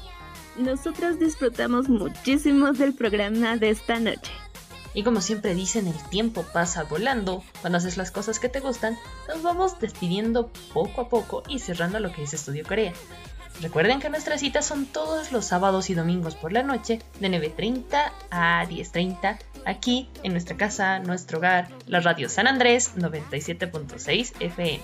Nosotros 0.59 1.21
disfrutamos 1.21 1.89
muchísimo 1.89 2.73
del 2.73 2.93
programa 2.93 3.57
de 3.57 3.71
esta 3.71 4.01
noche. 4.01 4.33
Y 4.93 5.05
como 5.05 5.21
siempre 5.21 5.55
dicen, 5.55 5.87
el 5.87 6.09
tiempo 6.11 6.45
pasa 6.53 6.83
volando. 6.83 7.45
Cuando 7.61 7.79
haces 7.79 7.97
las 7.97 8.11
cosas 8.11 8.41
que 8.41 8.49
te 8.49 8.59
gustan, 8.59 8.99
nos 9.29 9.45
vamos 9.45 9.79
despidiendo 9.79 10.51
poco 10.75 11.03
a 11.03 11.09
poco 11.09 11.45
y 11.49 11.61
cerrando 11.61 12.01
lo 12.01 12.11
que 12.11 12.25
es 12.25 12.35
Estudio 12.35 12.65
Corea. 12.67 12.95
Recuerden 13.61 14.01
que 14.01 14.09
nuestras 14.09 14.41
citas 14.41 14.67
son 14.67 14.87
todos 14.87 15.33
los 15.33 15.45
sábados 15.45 15.91
y 15.91 15.95
domingos 15.95 16.35
por 16.35 16.53
la 16.53 16.63
noche, 16.63 17.01
de 17.21 17.29
9.30 17.29 18.11
a 18.31 18.65
10.30, 18.67 19.39
aquí 19.67 20.09
en 20.23 20.33
nuestra 20.33 20.57
casa, 20.57 20.99
nuestro 21.01 21.39
hogar, 21.39 21.69
la 21.87 22.01
radio 22.01 22.29
San 22.31 22.47
Andrés 22.47 22.97
97.6 22.97 24.33
FM. 24.41 24.81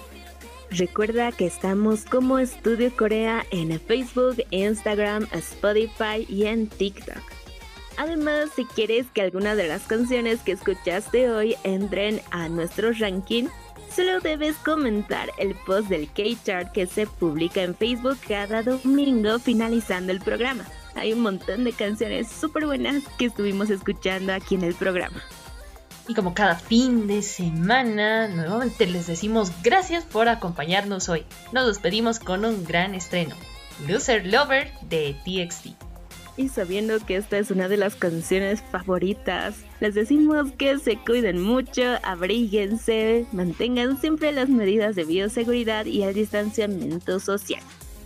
Recuerda 0.71 1.33
que 1.33 1.47
estamos 1.47 2.05
como 2.05 2.39
Estudio 2.39 2.95
Corea 2.95 3.47
en 3.51 3.81
Facebook, 3.81 4.45
Instagram, 4.51 5.27
Spotify 5.33 6.27
y 6.29 6.47
en 6.47 6.67
TikTok. 6.67 7.23
Además, 7.97 8.51
si 8.55 8.67
quieres 8.67 9.07
que 9.15 9.23
alguna 9.23 9.55
de 9.55 9.69
las 9.69 9.83
canciones 9.85 10.41
que 10.41 10.53
escuchaste 10.53 11.31
hoy 11.31 11.57
entren 11.65 12.21
a 12.31 12.49
nuestro 12.49 12.93
ranking, 12.93 13.47
Solo 13.97 14.21
debes 14.21 14.57
comentar 14.57 15.31
el 15.39 15.55
post 15.55 15.89
del 15.89 16.11
K-Chart 16.13 16.71
que 16.71 16.87
se 16.87 17.07
publica 17.07 17.63
en 17.63 17.75
Facebook 17.75 18.19
cada 18.29 18.63
domingo 18.63 19.39
finalizando 19.39 20.13
el 20.13 20.21
programa. 20.21 20.67
Hay 20.97 21.15
un 21.15 21.21
montón 21.21 21.65
de 21.65 21.73
canciones 21.73 22.31
súper 22.31 22.67
buenas 22.67 23.05
que 23.17 23.25
estuvimos 23.25 23.71
escuchando 23.71 24.35
aquí 24.35 24.57
en 24.57 24.65
el 24.65 24.75
programa. 24.75 25.23
Y 26.09 26.13
como 26.13 26.35
cada 26.35 26.57
fin 26.57 27.07
de 27.07 27.23
semana, 27.23 28.29
nuevamente 28.29 28.87
les 28.87 29.07
decimos 29.07 29.51
gracias 29.63 30.05
por 30.05 30.29
acompañarnos 30.29 31.09
hoy. 31.09 31.25
Nos 31.53 31.67
despedimos 31.67 32.19
con 32.19 32.45
un 32.45 32.67
gran 32.67 32.95
estreno, 32.95 33.35
Loser 33.89 34.27
Lover 34.27 34.73
de 34.83 35.17
TXT 35.25 35.86
y 36.37 36.49
sabiendo 36.49 36.99
que 37.05 37.17
esta 37.17 37.39
es 37.39 37.51
una 37.51 37.69
de 37.69 37.77
las 37.77 37.97
canciones 37.97 38.63
favoritas, 38.71 39.57
les 39.81 39.95
decimos 39.95 40.53
que 40.53 40.79
se 40.79 40.97
cuiden 40.99 41.41
mucho, 41.41 41.83
abríguense, 42.03 43.27
mantengan 43.33 44.01
siempre 44.01 44.33
las 44.33 44.49
medidas 44.49 44.97
de 44.97 45.05
bioseguridad 45.05 45.87
y 45.87 46.03
el 46.03 46.15
distanciamiento 46.15 47.21
social. 47.21 47.63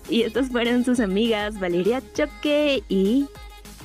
Y 0.08 0.22
estas 0.22 0.48
fueron 0.48 0.84
sus 0.84 1.00
amigas 1.00 1.58
Valeria 1.58 2.02
Choque 2.14 2.82
y 2.88 3.28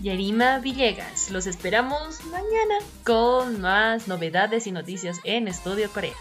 Yarima 0.01 0.59
Villegas. 0.59 1.31
Los 1.31 1.47
esperamos 1.47 2.23
mañana 2.25 2.79
con 3.03 3.61
más 3.61 4.07
novedades 4.07 4.67
y 4.67 4.71
noticias 4.71 5.19
en 5.23 5.47
Estudio 5.47 5.89
Corea. 5.91 6.13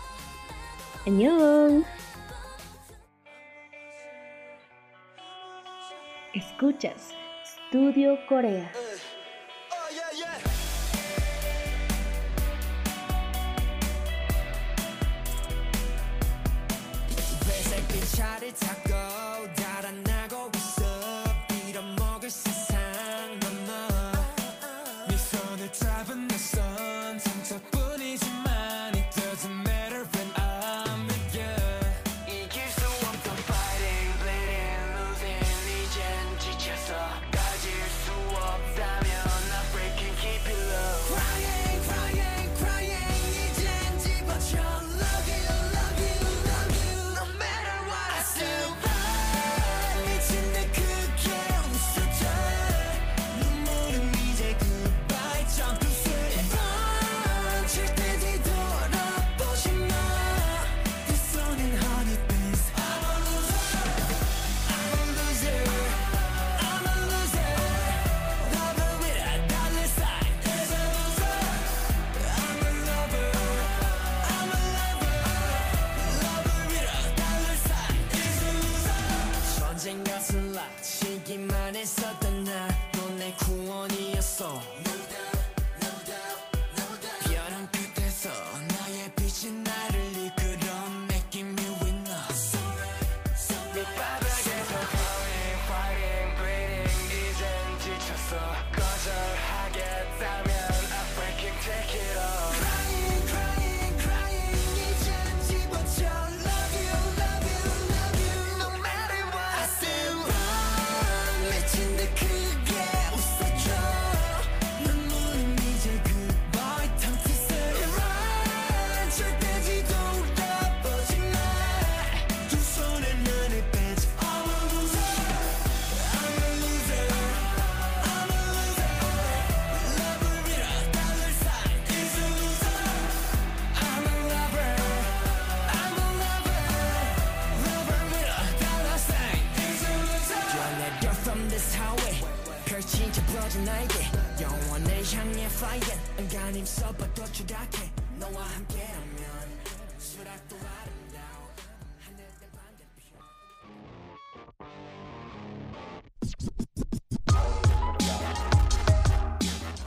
¡Añón! 1.06 1.84
Escuchas 6.34 7.14
Estudio 7.74 8.16
Corea. 8.28 8.70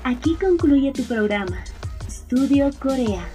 Aquí 0.03 0.35
concluye 0.35 0.91
tu 0.91 1.03
programa, 1.03 1.63
Studio 2.09 2.69
Corea. 2.79 3.27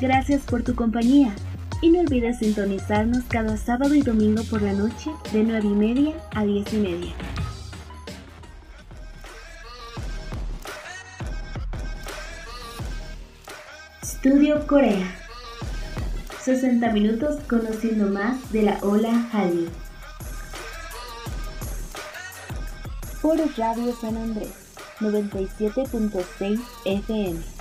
Gracias 0.00 0.42
por 0.42 0.62
tu 0.62 0.74
compañía 0.74 1.34
y 1.82 1.90
no 1.90 2.00
olvides 2.00 2.38
sintonizarnos 2.38 3.24
cada 3.28 3.56
sábado 3.56 3.94
y 3.94 4.02
domingo 4.02 4.42
por 4.44 4.62
la 4.62 4.72
noche 4.72 5.10
de 5.32 5.44
9 5.44 5.66
y 5.66 5.74
media 5.74 6.14
a 6.32 6.44
10 6.44 6.72
y 6.74 6.76
media. 6.78 7.14
Estudio 14.22 14.66
Corea. 14.66 15.16
60 16.42 16.92
minutos 16.92 17.38
conociendo 17.48 18.06
más 18.10 18.52
de 18.52 18.64
la 18.64 18.78
ola 18.82 19.26
Hallyu. 19.32 19.70
Por 23.22 23.38
Radio 23.56 23.94
San 23.98 24.18
Andrés, 24.18 24.52
97.6 25.00 26.60
FM. 26.84 27.59